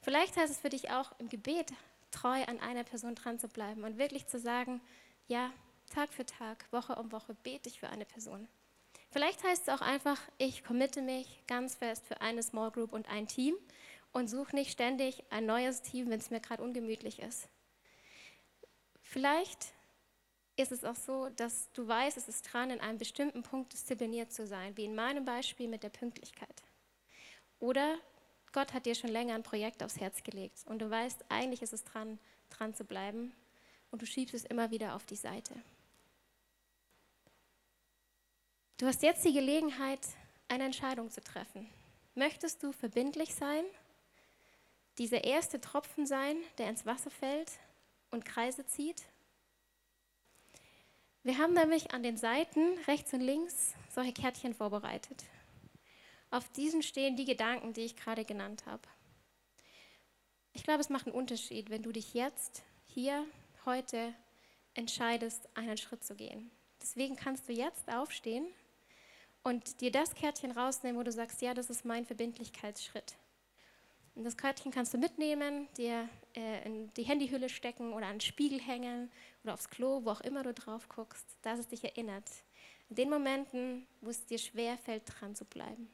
Vielleicht 0.00 0.36
heißt 0.36 0.52
es 0.52 0.58
für 0.58 0.68
dich 0.68 0.90
auch 0.90 1.16
im 1.20 1.28
Gebet 1.28 1.72
treu 2.10 2.42
an 2.42 2.58
einer 2.58 2.82
Person 2.82 3.14
dran 3.14 3.38
zu 3.38 3.46
bleiben 3.46 3.84
und 3.84 3.98
wirklich 3.98 4.26
zu 4.26 4.40
sagen, 4.40 4.80
ja, 5.28 5.52
Tag 5.94 6.12
für 6.12 6.26
Tag, 6.26 6.66
Woche 6.72 6.96
um 6.96 7.12
Woche 7.12 7.36
bete 7.44 7.68
ich 7.68 7.78
für 7.78 7.88
eine 7.88 8.04
Person. 8.04 8.48
Vielleicht 9.12 9.44
heißt 9.44 9.68
es 9.68 9.72
auch 9.72 9.82
einfach, 9.82 10.18
ich 10.38 10.64
committe 10.64 11.02
mich 11.02 11.44
ganz 11.46 11.76
fest 11.76 12.04
für 12.04 12.20
eine 12.20 12.42
Small 12.42 12.72
Group 12.72 12.92
und 12.92 13.08
ein 13.08 13.28
Team 13.28 13.54
und 14.12 14.28
suche 14.28 14.54
nicht 14.54 14.70
ständig 14.70 15.24
ein 15.30 15.46
neues 15.46 15.82
Team, 15.82 16.10
wenn 16.10 16.20
es 16.20 16.30
mir 16.30 16.40
gerade 16.40 16.62
ungemütlich 16.62 17.18
ist. 17.18 17.48
Vielleicht 19.00 19.72
ist 20.56 20.72
es 20.72 20.84
auch 20.84 20.96
so, 20.96 21.28
dass 21.30 21.70
du 21.72 21.86
weißt, 21.88 22.16
es 22.16 22.28
ist 22.28 22.42
dran, 22.52 22.70
in 22.70 22.80
einem 22.80 22.98
bestimmten 22.98 23.42
Punkt 23.42 23.72
diszipliniert 23.72 24.32
zu 24.32 24.46
sein, 24.46 24.76
wie 24.76 24.84
in 24.84 24.94
meinem 24.94 25.24
Beispiel 25.24 25.68
mit 25.68 25.82
der 25.82 25.88
Pünktlichkeit. 25.88 26.62
Oder 27.58 27.98
Gott 28.52 28.74
hat 28.74 28.86
dir 28.86 28.94
schon 28.94 29.10
länger 29.10 29.34
ein 29.34 29.42
Projekt 29.42 29.82
aufs 29.82 29.98
Herz 29.98 30.22
gelegt 30.22 30.64
und 30.66 30.80
du 30.80 30.90
weißt, 30.90 31.24
eigentlich 31.30 31.62
ist 31.62 31.72
es 31.72 31.84
dran, 31.84 32.18
dran 32.50 32.74
zu 32.74 32.84
bleiben 32.84 33.32
und 33.90 34.02
du 34.02 34.06
schiebst 34.06 34.34
es 34.34 34.44
immer 34.44 34.70
wieder 34.70 34.94
auf 34.94 35.06
die 35.06 35.16
Seite. 35.16 35.54
Du 38.76 38.86
hast 38.86 39.02
jetzt 39.02 39.24
die 39.24 39.32
Gelegenheit, 39.32 40.00
eine 40.48 40.64
Entscheidung 40.64 41.10
zu 41.10 41.22
treffen. 41.22 41.70
Möchtest 42.14 42.62
du 42.62 42.72
verbindlich 42.72 43.34
sein 43.34 43.64
dieser 44.98 45.24
erste 45.24 45.60
Tropfen 45.60 46.06
sein, 46.06 46.36
der 46.58 46.68
ins 46.68 46.86
Wasser 46.86 47.10
fällt 47.10 47.52
und 48.10 48.24
Kreise 48.24 48.66
zieht. 48.66 49.02
Wir 51.22 51.38
haben 51.38 51.54
nämlich 51.54 51.92
an 51.92 52.02
den 52.02 52.16
Seiten 52.16 52.78
rechts 52.86 53.12
und 53.12 53.20
links 53.20 53.74
solche 53.90 54.12
Kärtchen 54.12 54.54
vorbereitet. 54.54 55.24
Auf 56.30 56.48
diesen 56.50 56.82
stehen 56.82 57.16
die 57.16 57.24
Gedanken, 57.24 57.72
die 57.74 57.82
ich 57.82 57.96
gerade 57.96 58.24
genannt 58.24 58.64
habe. 58.66 58.82
Ich 60.52 60.64
glaube, 60.64 60.80
es 60.80 60.88
macht 60.88 61.06
einen 61.06 61.16
Unterschied, 61.16 61.70
wenn 61.70 61.82
du 61.82 61.92
dich 61.92 62.14
jetzt, 62.14 62.62
hier, 62.86 63.24
heute 63.64 64.14
entscheidest, 64.74 65.48
einen 65.54 65.76
Schritt 65.76 66.04
zu 66.04 66.14
gehen. 66.14 66.50
Deswegen 66.80 67.16
kannst 67.16 67.48
du 67.48 67.52
jetzt 67.52 67.88
aufstehen 67.92 68.46
und 69.44 69.80
dir 69.80 69.92
das 69.92 70.14
Kärtchen 70.14 70.50
rausnehmen, 70.50 70.98
wo 70.98 71.04
du 71.04 71.12
sagst, 71.12 71.40
ja, 71.42 71.54
das 71.54 71.70
ist 71.70 71.84
mein 71.84 72.04
Verbindlichkeitsschritt. 72.04 73.14
Und 74.14 74.24
das 74.24 74.36
Kärtchen 74.36 74.70
kannst 74.70 74.92
du 74.92 74.98
mitnehmen, 74.98 75.68
dir 75.76 76.08
äh, 76.36 76.64
in 76.66 76.92
die 76.94 77.02
Handyhülle 77.02 77.48
stecken 77.48 77.92
oder 77.94 78.06
an 78.06 78.16
den 78.16 78.20
Spiegel 78.20 78.60
hängen 78.60 79.10
oder 79.42 79.54
aufs 79.54 79.70
Klo, 79.70 80.04
wo 80.04 80.10
auch 80.10 80.20
immer 80.20 80.42
du 80.42 80.52
drauf 80.52 80.88
guckst, 80.88 81.26
dass 81.42 81.58
es 81.58 81.68
dich 81.68 81.82
erinnert. 81.82 82.28
In 82.90 82.96
den 82.96 83.10
Momenten, 83.10 83.86
wo 84.02 84.10
es 84.10 84.26
dir 84.26 84.38
schwer 84.38 84.76
fällt, 84.76 85.04
dran 85.06 85.34
zu 85.34 85.46
bleiben. 85.46 85.88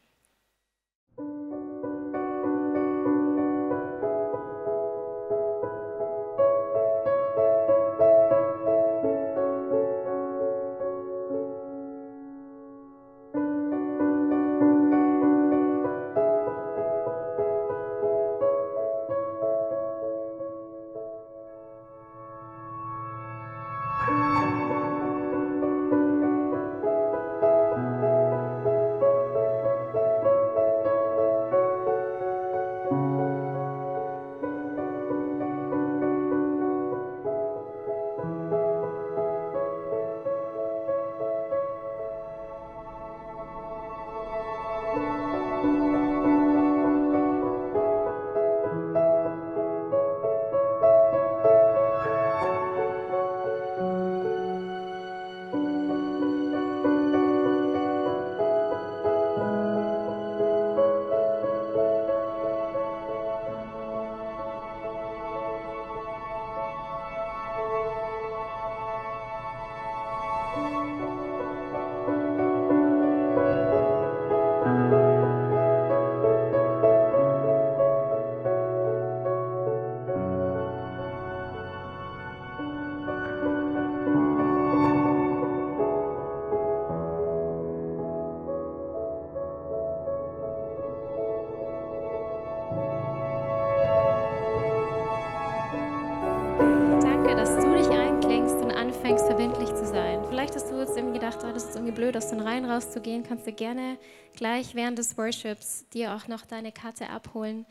Blöd, 101.98 102.16
aus 102.16 102.30
den 102.30 102.38
Reihen 102.38 102.64
rauszugehen, 102.64 103.24
kannst 103.24 103.44
du 103.48 103.52
gerne 103.52 103.98
gleich 104.36 104.76
während 104.76 104.98
des 104.98 105.18
Worships 105.18 105.84
dir 105.88 106.14
auch 106.14 106.28
noch 106.28 106.46
deine 106.46 106.70
Karte 106.70 107.10
abholen. 107.10 107.66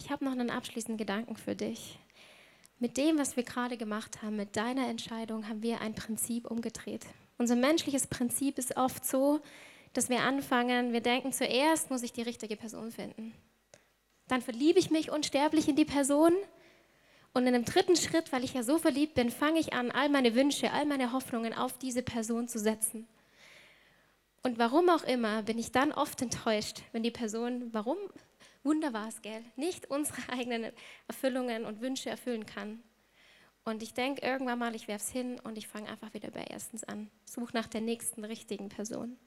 Ich 0.00 0.10
habe 0.10 0.24
noch 0.24 0.32
einen 0.32 0.50
abschließenden 0.50 0.98
Gedanken 0.98 1.36
für 1.36 1.54
dich. 1.54 1.96
Mit 2.80 2.96
dem, 2.96 3.18
was 3.18 3.36
wir 3.36 3.44
gerade 3.44 3.76
gemacht 3.76 4.20
haben, 4.20 4.34
mit 4.34 4.56
deiner 4.56 4.88
Entscheidung, 4.88 5.48
haben 5.48 5.62
wir 5.62 5.80
ein 5.80 5.94
Prinzip 5.94 6.50
umgedreht. 6.50 7.06
Unser 7.38 7.54
menschliches 7.54 8.08
Prinzip 8.08 8.58
ist 8.58 8.76
oft 8.76 9.06
so, 9.06 9.38
dass 9.92 10.08
wir 10.08 10.22
anfangen, 10.22 10.92
wir 10.92 11.00
denken, 11.00 11.32
zuerst 11.32 11.88
muss 11.88 12.02
ich 12.02 12.12
die 12.12 12.22
richtige 12.22 12.56
Person 12.56 12.90
finden. 12.90 13.32
Dann 14.28 14.42
verliebe 14.42 14.78
ich 14.78 14.90
mich 14.90 15.10
unsterblich 15.10 15.68
in 15.68 15.76
die 15.76 15.84
Person. 15.84 16.32
Und 17.34 17.46
in 17.46 17.52
dem 17.52 17.64
dritten 17.64 17.96
Schritt, 17.96 18.32
weil 18.32 18.44
ich 18.44 18.54
ja 18.54 18.62
so 18.62 18.78
verliebt 18.78 19.14
bin, 19.14 19.30
fange 19.30 19.60
ich 19.60 19.72
an, 19.72 19.90
all 19.90 20.08
meine 20.08 20.34
Wünsche, 20.34 20.72
all 20.72 20.86
meine 20.86 21.12
Hoffnungen 21.12 21.52
auf 21.52 21.78
diese 21.78 22.02
Person 22.02 22.48
zu 22.48 22.58
setzen. 22.58 23.06
Und 24.42 24.58
warum 24.58 24.88
auch 24.88 25.04
immer 25.04 25.42
bin 25.42 25.58
ich 25.58 25.72
dann 25.72 25.92
oft 25.92 26.22
enttäuscht, 26.22 26.82
wenn 26.92 27.02
die 27.02 27.10
Person, 27.10 27.68
warum, 27.72 27.98
Wunder 28.64 28.92
war 28.92 29.08
es, 29.08 29.20
gell, 29.22 29.44
nicht 29.56 29.90
unsere 29.90 30.18
eigenen 30.32 30.72
Erfüllungen 31.06 31.64
und 31.64 31.80
Wünsche 31.80 32.10
erfüllen 32.10 32.46
kann. 32.46 32.82
Und 33.64 33.82
ich 33.82 33.92
denke 33.92 34.26
irgendwann 34.26 34.58
mal, 34.58 34.74
ich 34.74 34.88
werfe 34.88 35.04
es 35.04 35.10
hin 35.10 35.38
und 35.40 35.58
ich 35.58 35.68
fange 35.68 35.90
einfach 35.90 36.14
wieder 36.14 36.30
bei 36.30 36.44
erstens 36.48 36.84
an. 36.84 37.10
Such 37.26 37.52
nach 37.52 37.66
der 37.66 37.82
nächsten 37.82 38.24
richtigen 38.24 38.70
Person. 38.70 39.18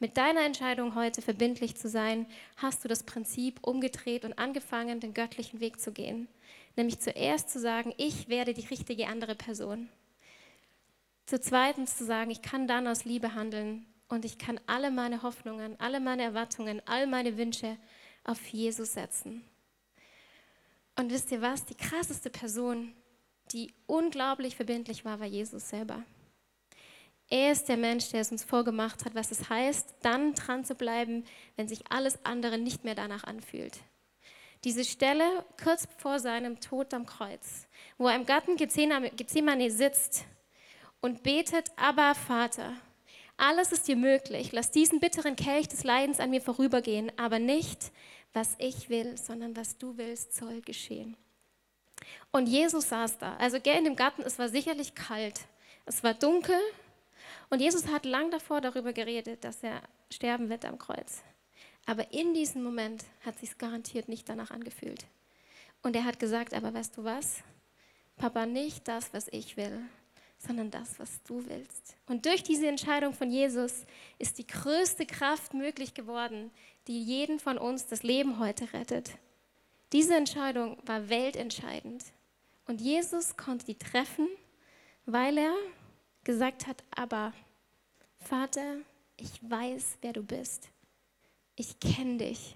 Mit 0.00 0.16
deiner 0.16 0.42
Entscheidung 0.42 0.94
heute 0.94 1.22
verbindlich 1.22 1.76
zu 1.76 1.88
sein, 1.88 2.26
hast 2.56 2.84
du 2.84 2.88
das 2.88 3.02
Prinzip 3.02 3.58
umgedreht 3.66 4.24
und 4.24 4.38
angefangen, 4.38 5.00
den 5.00 5.12
göttlichen 5.12 5.58
Weg 5.58 5.80
zu 5.80 5.90
gehen. 5.90 6.28
Nämlich 6.76 7.00
zuerst 7.00 7.50
zu 7.50 7.58
sagen, 7.58 7.92
ich 7.96 8.28
werde 8.28 8.54
die 8.54 8.66
richtige 8.66 9.08
andere 9.08 9.34
Person. 9.34 9.88
Zu 11.26 11.40
zweitens 11.40 11.96
zu 11.96 12.04
sagen, 12.04 12.30
ich 12.30 12.42
kann 12.42 12.68
dann 12.68 12.86
aus 12.86 13.04
Liebe 13.04 13.34
handeln 13.34 13.86
und 14.08 14.24
ich 14.24 14.38
kann 14.38 14.60
alle 14.66 14.92
meine 14.92 15.22
Hoffnungen, 15.22 15.78
alle 15.80 15.98
meine 15.98 16.22
Erwartungen, 16.22 16.80
all 16.86 17.08
meine 17.08 17.36
Wünsche 17.36 17.76
auf 18.22 18.46
Jesus 18.46 18.92
setzen. 18.92 19.44
Und 20.94 21.10
wisst 21.10 21.32
ihr 21.32 21.42
was? 21.42 21.64
Die 21.64 21.74
krasseste 21.74 22.30
Person, 22.30 22.92
die 23.50 23.74
unglaublich 23.86 24.54
verbindlich 24.54 25.04
war, 25.04 25.18
war 25.18 25.26
Jesus 25.26 25.68
selber. 25.68 26.04
Er 27.30 27.52
ist 27.52 27.68
der 27.68 27.76
Mensch, 27.76 28.08
der 28.10 28.22
es 28.22 28.32
uns 28.32 28.42
vorgemacht 28.42 29.04
hat, 29.04 29.14
was 29.14 29.30
es 29.30 29.50
heißt, 29.50 29.96
dann 30.02 30.34
dran 30.34 30.64
zu 30.64 30.74
bleiben, 30.74 31.24
wenn 31.56 31.68
sich 31.68 31.90
alles 31.90 32.18
andere 32.24 32.56
nicht 32.58 32.84
mehr 32.84 32.94
danach 32.94 33.24
anfühlt. 33.24 33.78
Diese 34.64 34.84
Stelle 34.84 35.44
kurz 35.62 35.86
vor 35.98 36.18
seinem 36.18 36.58
Tod 36.60 36.92
am 36.94 37.06
Kreuz, 37.06 37.68
wo 37.96 38.08
er 38.08 38.16
im 38.16 38.26
Garten 38.26 38.56
Gethsemane 38.56 39.70
sitzt 39.70 40.24
und 41.00 41.22
betet, 41.22 41.70
aber 41.76 42.14
Vater, 42.14 42.72
alles 43.36 43.70
ist 43.70 43.86
dir 43.86 43.94
möglich. 43.94 44.50
Lass 44.50 44.72
diesen 44.72 44.98
bitteren 44.98 45.36
Kelch 45.36 45.68
des 45.68 45.84
Leidens 45.84 46.18
an 46.18 46.30
mir 46.30 46.40
vorübergehen, 46.40 47.12
aber 47.16 47.38
nicht, 47.38 47.92
was 48.32 48.56
ich 48.58 48.88
will, 48.88 49.16
sondern 49.16 49.56
was 49.56 49.78
du 49.78 49.96
willst, 49.96 50.34
soll 50.34 50.60
geschehen. 50.60 51.16
Und 52.32 52.48
Jesus 52.48 52.88
saß 52.88 53.18
da. 53.18 53.36
Also 53.36 53.60
gell, 53.60 53.78
in 53.78 53.84
dem 53.84 53.96
Garten, 53.96 54.22
es 54.22 54.38
war 54.38 54.48
sicherlich 54.48 54.94
kalt. 54.94 55.40
Es 55.86 56.02
war 56.02 56.14
dunkel. 56.14 56.58
Und 57.50 57.60
Jesus 57.60 57.88
hat 57.88 58.04
lang 58.04 58.30
davor 58.30 58.60
darüber 58.60 58.92
geredet, 58.92 59.44
dass 59.44 59.62
er 59.62 59.80
sterben 60.10 60.48
wird 60.50 60.64
am 60.64 60.78
Kreuz. 60.78 61.22
Aber 61.86 62.12
in 62.12 62.34
diesem 62.34 62.62
Moment 62.62 63.04
hat 63.24 63.38
sich 63.38 63.56
garantiert 63.56 64.08
nicht 64.08 64.28
danach 64.28 64.50
angefühlt. 64.50 65.06
Und 65.82 65.96
er 65.96 66.04
hat 66.04 66.18
gesagt, 66.18 66.52
aber 66.52 66.74
weißt 66.74 66.96
du 66.96 67.04
was? 67.04 67.42
Papa, 68.16 68.46
nicht 68.46 68.86
das, 68.88 69.14
was 69.14 69.28
ich 69.28 69.56
will, 69.56 69.80
sondern 70.38 70.70
das, 70.70 70.98
was 70.98 71.22
du 71.22 71.44
willst. 71.48 71.96
Und 72.06 72.26
durch 72.26 72.42
diese 72.42 72.66
Entscheidung 72.66 73.14
von 73.14 73.30
Jesus 73.30 73.86
ist 74.18 74.38
die 74.38 74.46
größte 74.46 75.06
Kraft 75.06 75.54
möglich 75.54 75.94
geworden, 75.94 76.50
die 76.88 77.02
jeden 77.02 77.38
von 77.38 77.58
uns 77.58 77.86
das 77.86 78.02
Leben 78.02 78.38
heute 78.38 78.72
rettet. 78.72 79.12
Diese 79.92 80.14
Entscheidung 80.14 80.76
war 80.84 81.08
weltentscheidend. 81.08 82.04
Und 82.66 82.80
Jesus 82.80 83.36
konnte 83.36 83.64
die 83.64 83.78
treffen, 83.78 84.28
weil 85.06 85.38
er 85.38 85.54
gesagt 86.28 86.66
hat, 86.66 86.84
aber 86.90 87.32
Vater, 88.18 88.76
ich 89.16 89.40
weiß, 89.48 89.96
wer 90.02 90.12
du 90.12 90.22
bist. 90.22 90.68
Ich 91.56 91.80
kenne 91.80 92.18
dich. 92.18 92.54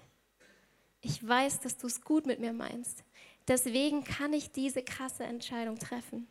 Ich 1.01 1.27
weiß, 1.27 1.61
dass 1.61 1.79
du 1.79 1.87
es 1.87 2.01
gut 2.01 2.27
mit 2.27 2.39
mir 2.39 2.53
meinst. 2.53 3.03
Deswegen 3.47 4.03
kann 4.03 4.31
ich 4.31 4.51
diese 4.51 4.83
krasse 4.83 5.23
Entscheidung 5.23 5.79
treffen. 5.79 6.27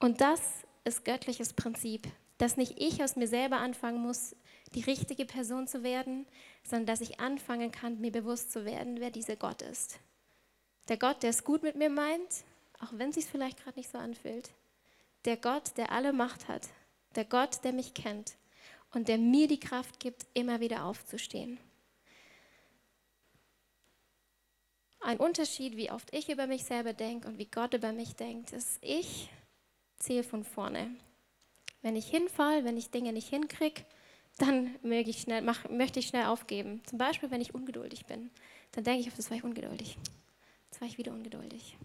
Und 0.00 0.20
das 0.20 0.40
ist 0.82 1.04
göttliches 1.04 1.52
Prinzip, 1.52 2.08
dass 2.36 2.56
nicht 2.56 2.80
ich 2.82 3.00
aus 3.00 3.14
mir 3.14 3.28
selber 3.28 3.58
anfangen 3.58 4.02
muss, 4.02 4.34
die 4.74 4.82
richtige 4.82 5.24
Person 5.24 5.68
zu 5.68 5.84
werden, 5.84 6.26
sondern 6.64 6.86
dass 6.86 7.00
ich 7.00 7.20
anfangen 7.20 7.70
kann, 7.70 8.00
mir 8.00 8.10
bewusst 8.10 8.50
zu 8.50 8.64
werden, 8.64 8.98
wer 8.98 9.12
dieser 9.12 9.36
Gott 9.36 9.62
ist. 9.62 10.00
Der 10.88 10.96
Gott, 10.96 11.22
der 11.22 11.30
es 11.30 11.44
gut 11.44 11.62
mit 11.62 11.76
mir 11.76 11.90
meint, 11.90 12.42
auch 12.80 12.90
wenn 12.90 13.10
es 13.10 13.14
sich 13.14 13.26
vielleicht 13.26 13.62
gerade 13.62 13.78
nicht 13.78 13.92
so 13.92 13.98
anfühlt. 13.98 14.50
Der 15.26 15.36
Gott, 15.36 15.76
der 15.76 15.90
alle 15.90 16.12
Macht 16.12 16.46
hat. 16.46 16.68
Der 17.16 17.24
Gott, 17.24 17.64
der 17.64 17.72
mich 17.72 17.94
kennt 17.94 18.36
und 18.94 19.08
der 19.08 19.18
mir 19.18 19.48
die 19.48 19.58
Kraft 19.58 19.98
gibt, 19.98 20.24
immer 20.34 20.60
wieder 20.60 20.84
aufzustehen. 20.84 21.58
Ein 25.00 25.18
Unterschied, 25.18 25.76
wie 25.76 25.90
oft 25.90 26.14
ich 26.14 26.28
über 26.28 26.46
mich 26.46 26.64
selber 26.64 26.92
denke 26.92 27.26
und 27.26 27.38
wie 27.38 27.46
Gott 27.46 27.74
über 27.74 27.92
mich 27.92 28.14
denkt, 28.14 28.52
ist, 28.52 28.78
ich 28.82 29.28
zähle 29.98 30.22
von 30.22 30.44
vorne. 30.44 30.94
Wenn 31.82 31.96
ich 31.96 32.06
hinfall, 32.06 32.64
wenn 32.64 32.76
ich 32.76 32.90
Dinge 32.90 33.12
nicht 33.12 33.28
hinkriege, 33.28 33.84
dann 34.38 34.76
möchte 34.82 35.10
ich, 35.10 35.20
schnell, 35.22 35.42
mach, 35.42 35.68
möchte 35.68 35.98
ich 35.98 36.06
schnell 36.06 36.26
aufgeben. 36.26 36.82
Zum 36.86 36.98
Beispiel, 36.98 37.30
wenn 37.32 37.40
ich 37.40 37.54
ungeduldig 37.54 38.06
bin. 38.06 38.30
Dann 38.72 38.84
denke 38.84 39.08
ich, 39.08 39.14
das 39.14 39.30
war 39.30 39.36
ich 39.36 39.44
ungeduldig. 39.44 39.98
Jetzt 40.70 40.80
war 40.80 40.86
ich 40.86 40.98
wieder 40.98 41.12
ungeduldig. 41.12 41.76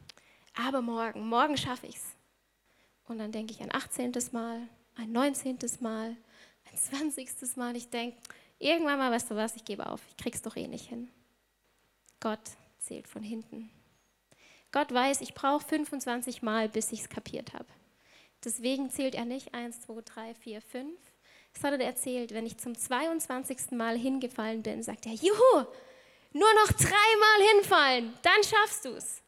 Aber 0.55 0.81
morgen, 0.81 1.27
morgen 1.27 1.57
schaffe 1.57 1.87
ich 1.87 1.95
es. 1.95 2.20
Und 3.05 3.19
dann 3.19 3.31
denke 3.31 3.53
ich 3.53 3.61
ein 3.61 3.73
18. 3.73 4.13
Mal, 4.31 4.67
ein 4.95 5.11
19. 5.11 5.57
Mal, 5.79 6.15
ein 6.71 6.77
20. 6.77 7.57
Mal. 7.57 7.75
Ich 7.75 7.89
denke, 7.89 8.17
irgendwann 8.59 8.97
mal, 8.97 9.11
weißt 9.11 9.31
du 9.31 9.35
was, 9.35 9.55
ich 9.55 9.65
gebe 9.65 9.87
auf. 9.87 10.01
Ich 10.09 10.17
krieg's 10.17 10.41
doch 10.41 10.55
eh 10.55 10.67
nicht 10.67 10.87
hin. 10.87 11.09
Gott 12.19 12.39
zählt 12.79 13.07
von 13.07 13.23
hinten. 13.23 13.69
Gott 14.71 14.93
weiß, 14.93 15.21
ich 15.21 15.33
brauche 15.33 15.65
25 15.65 16.41
Mal, 16.41 16.69
bis 16.69 16.91
ich 16.91 17.01
es 17.01 17.09
kapiert 17.09 17.53
habe. 17.53 17.65
Deswegen 18.43 18.89
zählt 18.89 19.15
er 19.15 19.25
nicht 19.25 19.53
1, 19.53 19.81
2, 19.81 20.01
3, 20.01 20.33
4, 20.33 20.61
5, 20.61 20.99
sondern 21.59 21.81
er 21.81 21.95
zählt, 21.95 22.33
wenn 22.33 22.45
ich 22.45 22.57
zum 22.57 22.77
22. 22.77 23.71
Mal 23.71 23.97
hingefallen 23.97 24.63
bin, 24.63 24.81
sagt 24.81 25.05
er, 25.05 25.13
juhu, 25.13 25.65
nur 26.33 26.53
noch 26.53 26.71
dreimal 26.71 27.53
hinfallen, 27.53 28.13
dann 28.21 28.43
schaffst 28.43 28.85
du 28.85 28.89
es. 28.89 29.21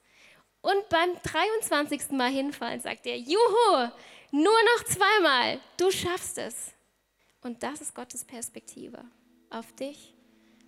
Und 0.63 0.87
beim 0.87 1.09
23. 1.23 2.11
Mal 2.11 2.31
hinfallen, 2.31 2.79
sagt 2.79 3.05
er, 3.05 3.17
juhu, 3.17 3.91
nur 4.31 4.53
noch 4.77 4.85
zweimal, 4.85 5.59
du 5.75 5.91
schaffst 5.91 6.37
es. 6.37 6.71
Und 7.41 7.63
das 7.63 7.81
ist 7.81 7.93
Gottes 7.93 8.23
Perspektive 8.23 9.03
auf 9.49 9.73
dich 9.73 10.15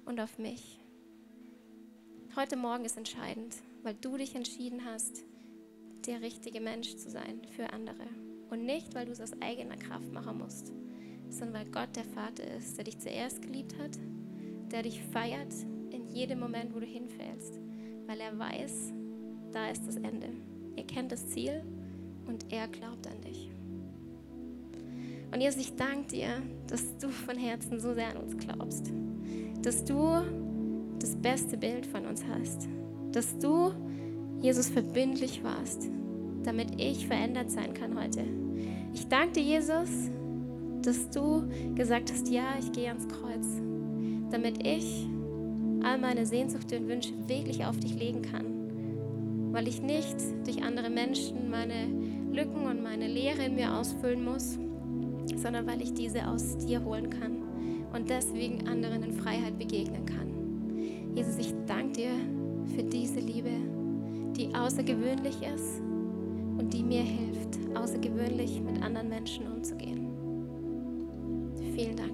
und 0.04 0.20
auf 0.20 0.38
mich. 0.38 0.82
Heute 2.36 2.58
Morgen 2.58 2.84
ist 2.84 2.98
entscheidend, 2.98 3.56
weil 3.84 3.94
du 3.94 4.18
dich 4.18 4.36
entschieden 4.36 4.84
hast, 4.84 5.24
der 6.06 6.20
richtige 6.20 6.60
Mensch 6.60 6.98
zu 6.98 7.10
sein 7.10 7.48
für 7.56 7.72
andere. 7.72 8.06
Und 8.50 8.66
nicht, 8.66 8.94
weil 8.96 9.06
du 9.06 9.14
es 9.14 9.22
aus 9.22 9.32
eigener 9.42 9.78
Kraft 9.78 10.12
machen 10.12 10.40
musst, 10.40 10.74
sondern 11.30 11.54
weil 11.54 11.72
Gott 11.72 11.96
der 11.96 12.04
Vater 12.04 12.44
ist, 12.58 12.76
der 12.76 12.84
dich 12.84 13.00
zuerst 13.00 13.42
geliebt 13.42 13.78
hat, 13.80 13.98
der 14.72 14.84
dich 14.84 15.02
feiert 15.02 15.54
in 15.92 16.10
jedem 16.10 16.42
Moment, 16.42 16.76
wo 16.76 16.82
du 16.82 16.86
hinfällst, 16.86 17.62
weil 18.08 18.20
er 18.20 18.38
weiß, 18.38 18.92
da 19.56 19.70
ist 19.70 19.88
das 19.88 19.96
Ende. 19.96 20.28
Er 20.76 20.84
kennt 20.84 21.14
das 21.14 21.30
Ziel 21.30 21.64
und 22.28 22.52
er 22.52 22.68
glaubt 22.68 23.08
an 23.08 23.22
dich. 23.22 23.50
Und 25.34 25.40
Jesus, 25.40 25.62
ich 25.62 25.76
danke 25.76 26.08
dir, 26.08 26.28
dass 26.68 26.98
du 26.98 27.08
von 27.08 27.38
Herzen 27.38 27.80
so 27.80 27.94
sehr 27.94 28.10
an 28.10 28.18
uns 28.18 28.38
glaubst, 28.38 28.92
dass 29.62 29.86
du 29.86 30.22
das 31.00 31.16
beste 31.16 31.58
Bild 31.58 31.86
von 31.86 32.06
uns 32.06 32.24
hast. 32.26 32.68
Dass 33.14 33.38
du, 33.40 33.72
Jesus, 34.42 34.68
verbindlich 34.68 35.42
warst, 35.42 35.90
damit 36.44 36.80
ich 36.80 37.08
verändert 37.08 37.50
sein 37.50 37.74
kann 37.74 37.98
heute. 37.98 38.26
Ich 38.94 39.08
danke 39.08 39.34
dir, 39.34 39.44
Jesus, 39.44 39.90
dass 40.82 41.10
du 41.10 41.48
gesagt 41.76 42.12
hast, 42.12 42.30
ja, 42.30 42.56
ich 42.60 42.74
gehe 42.74 42.90
ans 42.90 43.08
Kreuz, 43.08 43.48
damit 44.32 44.66
ich 44.68 45.08
all 45.82 45.98
meine 45.98 46.26
Sehnsüchte 46.26 46.78
und 46.78 46.90
Wünsche 46.90 47.14
wirklich 47.28 47.66
auf 47.66 47.80
dich 47.80 47.96
legen 47.96 48.22
kann. 48.22 48.55
Weil 49.56 49.70
ich 49.70 49.82
nicht 49.82 50.18
durch 50.46 50.62
andere 50.62 50.90
Menschen 50.90 51.50
meine 51.50 51.88
Lücken 52.30 52.66
und 52.66 52.84
meine 52.84 53.08
Leere 53.08 53.46
in 53.46 53.56
mir 53.56 53.74
ausfüllen 53.74 54.26
muss, 54.26 54.60
sondern 55.38 55.66
weil 55.66 55.82
ich 55.82 55.94
diese 55.94 56.28
aus 56.28 56.58
dir 56.58 56.84
holen 56.84 57.10
kann 57.10 57.38
und 57.94 58.10
deswegen 58.10 58.68
anderen 58.68 59.02
in 59.02 59.14
Freiheit 59.14 59.58
begegnen 59.58 60.06
kann. 60.06 61.16
Jesus, 61.16 61.38
ich 61.38 61.54
danke 61.68 61.94
dir 61.94 62.12
für 62.76 62.84
diese 62.84 63.22
Liebe, 63.22 63.52
die 64.36 64.54
außergewöhnlich 64.54 65.38
ist 65.56 65.80
und 66.58 66.74
die 66.74 66.84
mir 66.84 67.04
hilft, 67.04 67.58
außergewöhnlich 67.78 68.60
mit 68.60 68.84
anderen 68.84 69.08
Menschen 69.08 69.48
umzugehen. 69.48 70.10
Vielen 71.74 71.96
Dank. 71.96 72.05